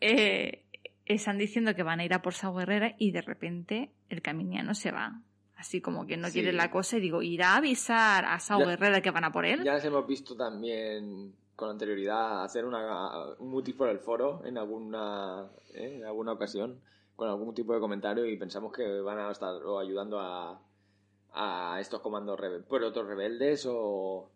Eh, 0.00 0.64
están 1.06 1.38
diciendo 1.38 1.74
que 1.74 1.82
van 1.82 2.00
a 2.00 2.04
ir 2.04 2.14
a 2.14 2.22
por 2.22 2.34
Sao 2.34 2.54
Guerrera 2.54 2.94
y 2.98 3.10
de 3.10 3.22
repente 3.22 3.90
el 4.08 4.22
caminiano 4.22 4.74
se 4.74 4.92
va. 4.92 5.20
Así 5.56 5.80
como 5.82 6.06
que 6.06 6.16
no 6.16 6.28
Sí. 6.28 6.34
quiere 6.34 6.52
la 6.52 6.70
cosa 6.70 6.96
y 6.96 7.00
digo, 7.00 7.20
¿irá 7.22 7.52
a 7.54 7.56
avisar 7.56 8.24
a 8.24 8.38
Sao 8.40 8.60
Ya- 8.60 8.66
Guerrera 8.66 9.00
que 9.02 9.10
van 9.10 9.24
a 9.24 9.32
por 9.32 9.44
él? 9.44 9.62
Ya 9.64 9.74
les 9.74 9.84
hemos 9.84 10.06
visto 10.06 10.34
también 10.36 11.34
con 11.56 11.68
anterioridad 11.70 12.42
hacer 12.44 12.64
una, 12.64 13.34
un 13.38 13.50
mutis 13.50 13.74
por 13.74 13.88
el 13.90 13.98
foro 13.98 14.42
en 14.46 14.56
alguna, 14.56 15.46
¿eh? 15.74 15.96
en 15.98 16.04
alguna 16.06 16.32
ocasión 16.32 16.80
con 17.14 17.28
algún 17.28 17.54
tipo 17.54 17.74
de 17.74 17.80
comentario 17.80 18.24
y 18.24 18.38
pensamos 18.38 18.72
que 18.72 19.00
van 19.02 19.18
a 19.18 19.30
estar 19.30 19.52
o 19.56 19.78
ayudando 19.78 20.18
a, 20.18 20.58
a 21.34 21.78
estos 21.78 22.00
comandos 22.00 22.40
rebe- 22.40 22.62
proto 22.62 23.02
rebeldes 23.02 23.66
o, 23.68 24.30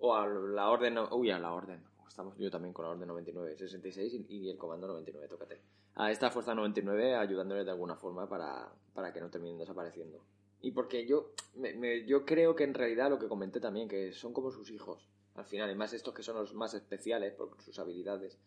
o 0.00 0.14
a 0.16 0.26
la 0.26 0.68
orden 0.68 0.98
uy 1.12 1.30
a 1.30 1.38
la 1.38 1.52
orden 1.52 1.84
estamos 2.08 2.36
yo 2.38 2.50
también 2.50 2.72
con 2.72 2.84
la 2.84 2.90
orden 2.92 3.08
99 3.08 3.56
66 3.56 4.14
y, 4.14 4.26
y 4.28 4.50
el 4.50 4.56
comando 4.58 4.86
99 4.86 5.28
tócate 5.28 5.60
a 5.94 6.10
esta 6.10 6.30
fuerza 6.30 6.54
99 6.54 7.14
ayudándoles 7.16 7.64
de 7.64 7.70
alguna 7.72 7.96
forma 7.96 8.28
para, 8.28 8.70
para 8.94 9.12
que 9.12 9.20
no 9.20 9.30
terminen 9.30 9.58
desapareciendo 9.58 10.20
y 10.60 10.70
porque 10.72 11.06
yo 11.06 11.32
me- 11.54 11.74
me- 11.74 12.04
yo 12.06 12.24
creo 12.24 12.54
que 12.56 12.64
en 12.64 12.74
realidad 12.74 13.10
lo 13.10 13.18
que 13.18 13.28
comenté 13.28 13.60
también 13.60 13.88
que 13.88 14.12
son 14.12 14.32
como 14.32 14.50
sus 14.50 14.70
hijos 14.70 15.08
al 15.34 15.44
final 15.44 15.70
y 15.70 15.74
más 15.74 15.92
estos 15.92 16.14
que 16.14 16.22
son 16.22 16.36
los 16.36 16.54
más 16.54 16.74
especiales 16.74 17.34
por 17.34 17.60
sus 17.62 17.78
habilidades 17.78 18.38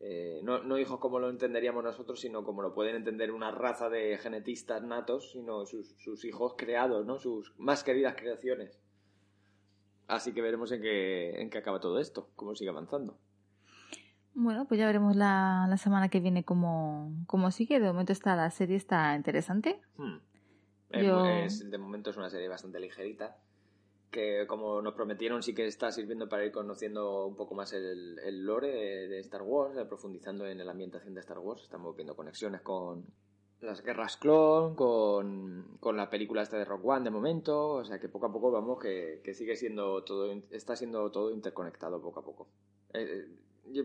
eh, 0.00 0.40
no, 0.44 0.62
no 0.62 0.78
hijos 0.78 1.00
como 1.00 1.18
lo 1.18 1.28
entenderíamos 1.28 1.82
nosotros, 1.82 2.20
sino 2.20 2.44
como 2.44 2.62
lo 2.62 2.72
pueden 2.72 2.94
entender 2.94 3.32
una 3.32 3.50
raza 3.50 3.88
de 3.88 4.16
genetistas 4.18 4.80
natos, 4.84 5.32
sino 5.32 5.66
sus, 5.66 5.88
sus 5.98 6.24
hijos 6.24 6.54
creados, 6.56 7.04
¿no? 7.04 7.18
Sus 7.18 7.52
más 7.58 7.82
queridas 7.82 8.14
creaciones. 8.16 8.78
Así 10.08 10.32
que 10.32 10.42
veremos 10.42 10.72
en 10.72 10.82
qué, 10.82 11.40
en 11.40 11.50
qué 11.50 11.58
acaba 11.58 11.80
todo 11.80 11.98
esto, 12.00 12.28
cómo 12.34 12.54
sigue 12.54 12.70
avanzando. 12.70 13.16
Bueno, 14.34 14.66
pues 14.66 14.78
ya 14.78 14.86
veremos 14.86 15.16
la, 15.16 15.66
la 15.68 15.76
semana 15.76 16.08
que 16.08 16.20
viene 16.20 16.44
cómo, 16.44 17.12
cómo 17.26 17.50
sigue. 17.50 17.78
De 17.80 17.86
momento 17.86 18.12
está 18.12 18.34
la 18.36 18.50
serie 18.50 18.76
está 18.76 19.14
interesante. 19.16 19.80
Hmm. 19.96 20.16
Yo- 20.92 21.26
es- 21.26 21.70
de 21.70 21.78
momento 21.78 22.10
es 22.10 22.16
una 22.16 22.30
serie 22.30 22.48
bastante 22.48 22.80
ligerita, 22.80 23.36
que 24.10 24.46
como 24.46 24.80
nos 24.80 24.94
prometieron 24.94 25.42
sí 25.42 25.54
que 25.54 25.66
está 25.66 25.90
sirviendo 25.92 26.28
para 26.28 26.44
ir 26.46 26.52
conociendo 26.52 27.26
un 27.26 27.36
poco 27.36 27.54
más 27.54 27.72
el, 27.74 28.18
el 28.20 28.44
lore 28.46 28.68
de, 28.72 29.08
de 29.08 29.18
Star 29.20 29.42
Wars, 29.42 29.76
eh, 29.76 29.84
profundizando 29.84 30.46
en 30.46 30.64
la 30.64 30.70
ambientación 30.72 31.12
de 31.14 31.20
Star 31.20 31.38
Wars. 31.40 31.62
Estamos 31.62 31.94
viendo 31.94 32.16
conexiones 32.16 32.62
con 32.62 33.04
las 33.60 33.82
guerras 33.82 34.16
clon, 34.16 34.74
con, 34.74 35.76
con 35.80 35.96
la 35.96 36.10
película 36.10 36.42
esta 36.42 36.58
de 36.58 36.64
Rock 36.64 36.84
One 36.84 37.04
de 37.04 37.10
momento, 37.10 37.70
o 37.70 37.84
sea 37.84 37.98
que 37.98 38.08
poco 38.08 38.26
a 38.26 38.32
poco 38.32 38.50
vamos 38.50 38.78
que, 38.78 39.20
que 39.24 39.34
sigue 39.34 39.56
siendo 39.56 40.04
todo, 40.04 40.32
está 40.50 40.76
siendo 40.76 41.10
todo 41.10 41.32
interconectado 41.32 42.00
poco 42.00 42.20
a 42.20 42.24
poco. 42.24 42.48
Eh, 42.92 43.02
eh, 43.02 43.28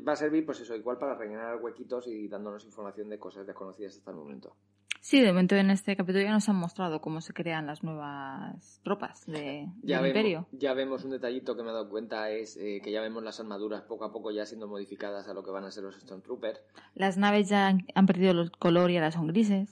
va 0.08 0.14
a 0.14 0.16
servir 0.16 0.46
pues 0.46 0.60
eso, 0.62 0.76
igual 0.76 0.98
para 0.98 1.16
rellenar 1.16 1.58
huequitos 1.62 2.08
y 2.08 2.28
dándonos 2.28 2.66
información 2.66 3.10
de 3.10 3.20
cosas 3.20 3.46
desconocidas 3.48 3.98
hasta 3.98 4.12
el 4.12 4.18
momento. 4.18 4.56
Sí, 5.02 5.20
de 5.20 5.28
momento 5.28 5.56
en 5.56 5.70
este 5.70 5.98
capítulo 5.98 6.24
ya 6.24 6.32
nos 6.32 6.48
han 6.48 6.56
mostrado 6.56 7.02
cómo 7.02 7.20
se 7.20 7.34
crean 7.34 7.68
las 7.68 7.84
nuevas 7.84 8.80
tropas 8.86 9.26
de, 9.26 9.68
Ya 9.82 9.98
del 10.02 10.04
vemos, 10.04 10.08
Imperio. 10.08 10.48
ya 10.54 10.74
vemos 10.74 11.04
un 11.04 11.12
detallito 11.12 11.58
que 11.58 11.64
me 11.64 11.72
he 11.72 11.74
dado 11.74 11.90
cuenta 11.90 12.30
es 12.32 12.56
eh, 12.56 12.80
que 12.82 12.90
ya 12.92 13.02
vemos 13.02 13.22
las 13.22 13.38
armaduras 13.42 13.82
poco 13.82 14.06
a 14.06 14.14
poco 14.14 14.32
ya 14.32 14.46
siendo 14.46 14.66
modificadas 14.68 15.28
a 15.28 15.34
lo 15.34 15.44
que 15.44 15.52
van 15.52 15.66
a 15.66 15.72
ser 15.72 15.84
los 15.84 15.96
Stormtroopers. 16.00 16.62
Las 16.96 17.18
naves 17.18 17.50
ya 17.50 17.68
han, 17.68 17.86
han 17.96 18.06
perdido 18.06 18.32
el 18.32 18.52
color 18.52 18.92
y 18.92 18.96
ahora 18.96 19.12
son 19.12 19.28
grises. 19.28 19.70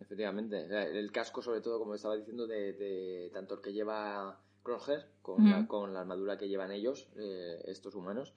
Efectivamente. 0.00 0.64
O 0.64 0.68
sea, 0.68 0.84
El 0.84 1.12
casco, 1.12 1.42
sobre 1.42 1.60
todo, 1.60 1.78
como 1.78 1.94
estaba 1.94 2.16
diciendo, 2.16 2.46
de, 2.46 2.72
de 2.72 3.30
tanto 3.34 3.54
el 3.56 3.60
que 3.60 3.72
lleva 3.72 4.38
Crosshair 4.62 5.06
con, 5.22 5.34
Ujú. 5.42 5.48
la, 5.50 5.66
con 5.66 5.92
la 5.94 6.00
armadura 6.00 6.38
que 6.38 6.48
llevan 6.48 6.72
ellos, 6.72 7.08
eh, 7.16 7.60
estos 7.66 7.94
humanos, 7.94 8.34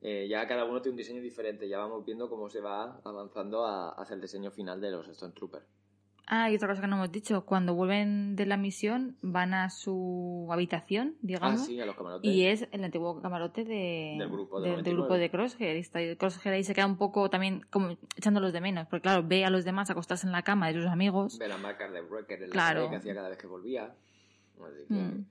eh, 0.00 0.26
ya 0.28 0.46
cada 0.46 0.64
uno 0.64 0.80
tiene 0.82 0.92
un 0.94 0.98
diseño 0.98 1.20
diferente. 1.22 1.68
Ya 1.68 1.78
vamos 1.78 2.04
viendo 2.04 2.28
cómo 2.28 2.48
se 2.48 2.60
va 2.60 3.00
avanzando 3.04 3.64
a- 3.64 3.90
hacia 3.90 4.14
el 4.14 4.20
diseño 4.20 4.50
final 4.50 4.80
de 4.80 4.90
los 4.90 5.06
Stormtroopers. 5.06 5.66
Ah, 6.28 6.50
y 6.50 6.56
otra 6.56 6.66
cosa 6.66 6.80
que 6.80 6.88
no 6.88 6.96
hemos 6.96 7.12
dicho, 7.12 7.46
cuando 7.46 7.72
vuelven 7.76 8.34
de 8.34 8.46
la 8.46 8.56
misión 8.56 9.16
van 9.22 9.54
a 9.54 9.70
su 9.70 10.48
habitación, 10.50 11.14
digamos, 11.22 11.60
Ah, 11.60 11.64
sí, 11.64 11.80
a 11.80 11.86
los 11.86 11.94
camarotes. 11.94 12.28
y 12.28 12.46
es 12.46 12.66
el 12.72 12.82
antiguo 12.82 13.22
camarote 13.22 13.64
de, 13.64 14.16
Del 14.18 14.28
grupo 14.28 14.58
de 14.60 14.64
del 14.70 14.72
99. 14.78 14.96
grupo 15.02 15.14
de 15.14 15.30
Crosshair. 15.30 15.76
Y 15.76 16.16
Crosshair 16.16 16.52
ahí 16.56 16.64
se 16.64 16.74
queda 16.74 16.86
un 16.86 16.96
poco 16.98 17.30
también 17.30 17.64
como 17.70 17.96
echándolos 18.16 18.52
de 18.52 18.60
menos, 18.60 18.88
porque 18.88 19.02
claro, 19.02 19.22
ve 19.24 19.44
a 19.44 19.50
los 19.50 19.64
demás 19.64 19.88
acostarse 19.88 20.26
en 20.26 20.32
la 20.32 20.42
cama 20.42 20.66
de 20.66 20.74
sus 20.74 20.86
amigos. 20.86 21.38
Ve 21.38 21.46
las 21.46 21.60
marcas 21.60 21.92
de 21.92 22.00
Wrecker 22.02 22.42
en 22.42 22.48
la 22.48 22.52
Claro. 22.52 22.90
que 22.90 22.96
hacía 22.96 23.14
cada 23.14 23.28
vez 23.28 23.38
que 23.38 23.46
volvía. 23.46 23.94
Así 24.60 24.84
que 24.88 24.94
Mm. 24.94 25.26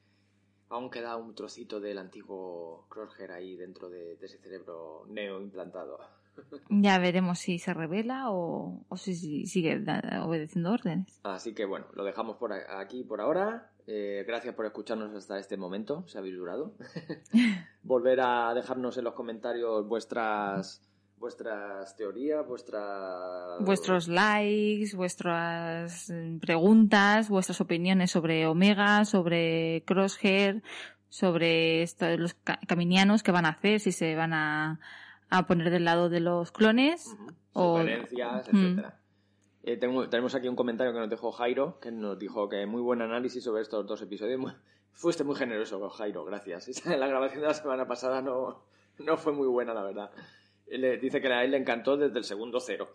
Aún 0.69 0.89
queda 0.89 1.15
un 1.15 1.36
trocito 1.36 1.80
del 1.80 1.97
antiguo 1.97 2.86
Crosshair 2.89 3.32
ahí 3.32 3.56
dentro 3.56 3.89
de, 3.89 4.15
de 4.17 4.25
ese 4.25 4.38
cerebro 4.39 5.06
neo 5.08 5.41
implantado. 5.41 5.99
Ya 6.69 6.99
veremos 6.99 7.39
si 7.39 7.60
se 7.60 7.73
revela 7.73 8.30
o, 8.30 8.84
o 8.89 8.97
si, 8.97 9.15
si 9.15 9.45
sigue 9.45 9.82
obedeciendo 10.21 10.71
órdenes. 10.71 11.19
Así 11.23 11.54
que 11.54 11.63
bueno, 11.63 11.86
lo 11.93 12.04
dejamos 12.04 12.36
por 12.36 12.51
aquí 12.51 13.04
por 13.04 13.21
ahora. 13.21 13.71
Eh, 13.88 14.25
gracias 14.28 14.56
por 14.56 14.65
escucharnos 14.65 15.13
hasta 15.13 15.39
este 15.39 15.58
momento, 15.58 16.04
si 16.08 16.17
habéis 16.17 16.36
durado. 16.36 16.73
Volver 17.84 18.19
a 18.21 18.54
dejarnos 18.54 18.97
en 18.97 19.04
los 19.04 19.13
comentarios 19.13 19.88
vuestras 19.88 20.82
vuestras 21.17 21.95
teorías, 21.95 22.45
vuestras 22.47 23.60
Vuestros 23.63 24.08
likes, 24.08 24.95
vuestras 24.95 26.10
mm, 26.10 26.38
preguntas, 26.39 27.30
vuestras 27.30 27.62
opiniones 27.62 28.12
sobre 28.12 28.45
Omega, 28.47 29.06
sobre 29.06 29.84
Crosshair, 29.86 30.62
sobre 31.10 31.82
esto- 31.84 32.17
los 32.17 32.34
ca- 32.34 32.60
caminianos 32.67 33.23
que 33.23 33.32
van 33.32 33.45
a 33.45 33.49
hacer, 33.49 33.80
si 33.80 33.91
se 33.91 34.15
van 34.15 34.34
a, 34.34 34.80
a 35.30 35.47
poner 35.47 35.69
del 35.69 35.86
lado 35.86 36.10
de 36.10 36.19
los 36.19 36.51
clones. 36.51 37.08
Ujú, 37.13 37.28
o- 37.54 37.78
sugerencias, 37.80 38.47
etcétera. 38.49 38.99
Eh, 39.63 39.78
tengo- 39.78 40.08
tenemos 40.10 40.36
aquí 40.36 40.47
un 40.47 40.56
comentario 40.56 40.93
que 40.93 40.99
nos 40.99 41.10
dejó 41.10 41.32
Jairo, 41.32 41.80
que 41.80 41.91
nos 41.91 42.19
dijo 42.19 42.49
que 42.49 42.65
muy 42.67 42.82
buen 42.82 43.01
análisis 43.01 43.43
sobre 43.43 43.62
estos 43.63 43.88
dos 43.88 44.01
episodios. 44.01 44.39
Muy- 44.39 44.54
fuiste 44.91 45.23
muy 45.23 45.36
generoso, 45.36 45.89
Jairo, 45.89 46.23
gracias. 46.25 46.67
La 46.86 47.08
grabación 47.08 47.41
de 47.41 47.47
la 47.47 47.54
semana 47.54 47.88
pasada 47.88 48.21
no, 48.21 48.63
no 48.99 49.17
fue 49.17 49.34
muy 49.34 49.47
buena, 49.47 49.73
la 49.73 49.82
verdad. 49.84 50.12
Le 50.67 50.97
dice 50.97 51.21
que 51.21 51.28
a 51.28 51.43
él 51.43 51.51
le 51.51 51.58
encantó 51.58 51.97
desde 51.97 52.17
el 52.17 52.23
segundo 52.23 52.60
cero, 52.60 52.89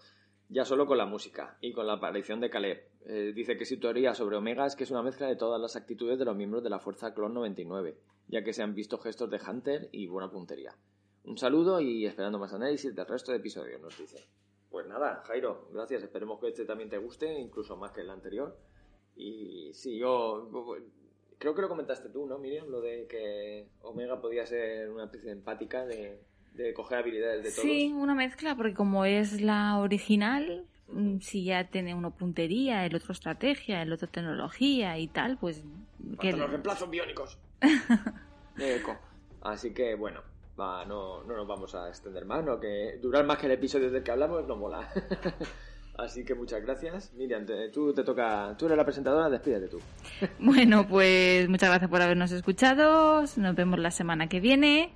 ya 0.48 0.64
solo 0.64 0.86
con 0.86 0.98
la 0.98 1.06
música 1.06 1.56
y 1.60 1.72
con 1.72 1.86
la 1.86 1.94
aparición 1.94 2.40
de 2.40 2.50
Caleb. 2.50 2.82
Eh, 3.06 3.32
dice 3.34 3.56
que 3.56 3.64
su 3.64 3.78
teoría 3.78 4.14
sobre 4.14 4.36
Omega 4.36 4.66
es 4.66 4.74
que 4.74 4.84
es 4.84 4.90
una 4.90 5.02
mezcla 5.02 5.28
de 5.28 5.36
todas 5.36 5.60
las 5.60 5.76
actitudes 5.76 6.18
de 6.18 6.24
los 6.24 6.36
miembros 6.36 6.62
de 6.62 6.70
la 6.70 6.80
Fuerza 6.80 7.14
Clon 7.14 7.34
99, 7.34 7.96
ya 8.28 8.42
que 8.42 8.52
se 8.52 8.62
han 8.62 8.74
visto 8.74 8.98
gestos 8.98 9.30
de 9.30 9.40
Hunter 9.40 9.88
y 9.92 10.08
buena 10.08 10.30
puntería. 10.30 10.74
Un 11.24 11.38
saludo 11.38 11.80
y 11.80 12.06
esperando 12.06 12.38
más 12.38 12.52
análisis 12.52 12.94
del 12.94 13.06
resto 13.06 13.30
de 13.30 13.38
episodios, 13.38 13.80
nos 13.80 13.96
dice. 13.96 14.26
Pues 14.70 14.86
nada, 14.86 15.22
Jairo, 15.26 15.68
gracias. 15.72 16.02
Esperemos 16.02 16.40
que 16.40 16.48
este 16.48 16.64
también 16.64 16.88
te 16.88 16.98
guste, 16.98 17.32
incluso 17.38 17.76
más 17.76 17.92
que 17.92 18.00
el 18.00 18.10
anterior. 18.10 18.56
Y 19.14 19.72
sí, 19.74 19.98
yo 19.98 20.48
creo 21.38 21.54
que 21.54 21.62
lo 21.62 21.68
comentaste 21.68 22.08
tú, 22.08 22.26
¿no, 22.26 22.38
Miriam? 22.38 22.68
Lo 22.68 22.80
de 22.80 23.06
que 23.06 23.68
Omega 23.82 24.20
podía 24.20 24.46
ser 24.46 24.90
una 24.90 25.04
especie 25.04 25.26
de 25.26 25.36
empática 25.36 25.84
de, 25.84 26.22
de 26.54 26.74
coger 26.74 26.98
habilidades 26.98 27.42
de 27.42 27.50
todos. 27.50 27.62
Sí, 27.62 27.92
una 27.94 28.14
mezcla, 28.14 28.54
porque 28.56 28.74
como 28.74 29.04
es 29.04 29.40
la 29.40 29.78
original, 29.78 30.64
mm, 30.92 31.18
si 31.20 31.44
ya 31.44 31.64
tiene 31.68 31.94
uno 31.94 32.10
puntería, 32.10 32.84
el 32.86 32.94
otro 32.94 33.12
estrategia, 33.12 33.82
el 33.82 33.92
otro 33.92 34.08
tecnología 34.08 34.98
y 34.98 35.08
tal, 35.08 35.38
pues... 35.38 35.62
que 36.20 36.32
los 36.32 36.50
reemplazos 36.50 36.90
biónicos. 36.90 37.38
de 38.56 38.76
Echo. 38.76 38.96
Así 39.42 39.72
que 39.72 39.94
bueno, 39.94 40.20
va, 40.58 40.84
no, 40.84 41.22
no 41.24 41.34
nos 41.36 41.46
vamos 41.46 41.74
a 41.74 41.88
extender 41.88 42.24
más, 42.26 42.44
no 42.44 42.60
que 42.60 42.98
durar 43.00 43.24
más 43.24 43.38
que 43.38 43.46
el 43.46 43.52
episodio 43.52 43.90
del 43.90 44.02
que 44.02 44.10
hablamos 44.10 44.46
no 44.46 44.56
mola. 44.56 44.88
Así 45.98 46.24
que 46.24 46.34
muchas 46.34 46.62
gracias. 46.62 47.12
Miriam, 47.14 47.44
te- 47.44 47.68
tú 47.68 47.92
te 47.92 48.02
toca, 48.04 48.54
tú 48.58 48.66
eres 48.66 48.78
la 48.78 48.84
presentadora, 48.84 49.28
despídete 49.28 49.68
tú. 49.68 49.78
Bueno, 50.38 50.86
pues 50.88 51.48
muchas 51.48 51.68
gracias 51.68 51.90
por 51.90 52.00
habernos 52.00 52.32
escuchado. 52.32 53.22
Nos 53.36 53.54
vemos 53.54 53.78
la 53.78 53.90
semana 53.90 54.26
que 54.28 54.40
viene. 54.40 54.92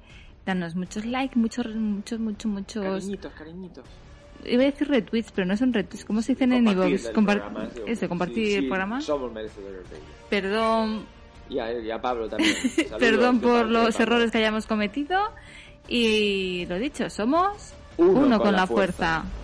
Danos 0.46 0.74
muchos 0.74 1.04
likes, 1.06 1.38
muchos, 1.38 1.66
muchos, 1.74 2.20
muchos, 2.20 2.50
muchos. 2.50 2.84
Cariñitos, 2.84 3.32
cariñitos. 3.32 3.84
Iba 4.44 4.62
a 4.62 4.66
decir 4.66 4.88
retweets, 4.88 5.32
pero 5.32 5.46
no 5.46 5.56
son 5.56 5.72
retweets. 5.72 6.04
¿Cómo 6.04 6.20
se 6.20 6.32
dicen 6.32 6.52
en 6.52 6.64
Compartir 6.66 7.00
iVoox? 7.00 7.12
Compar- 7.14 7.70
Eso, 7.86 8.08
compartir 8.08 8.36
sí, 8.46 8.50
sí, 8.52 8.54
el 8.58 8.66
programa. 8.68 9.00
Somos 9.00 9.32
merecedores 9.32 9.88
de 9.88 9.96
ello. 9.96 10.04
Perdón, 10.28 11.06
Y 11.48 11.58
a, 11.58 11.72
y 11.80 11.90
a 11.90 12.00
Pablo 12.00 12.28
también. 12.28 12.54
Perdón 12.98 13.40
por 13.40 13.66
los 13.66 13.98
errores 13.98 14.30
que 14.30 14.38
hayamos 14.38 14.66
cometido. 14.66 15.18
Y 15.88 16.66
lo 16.66 16.78
dicho, 16.78 17.08
somos 17.08 17.72
Uno 17.96 18.10
uno, 18.10 18.20
con 18.36 18.46
con, 18.46 18.52
la 18.52 18.60
la 18.60 18.66
fuerza. 18.66 19.22
fuerza. 19.22 19.43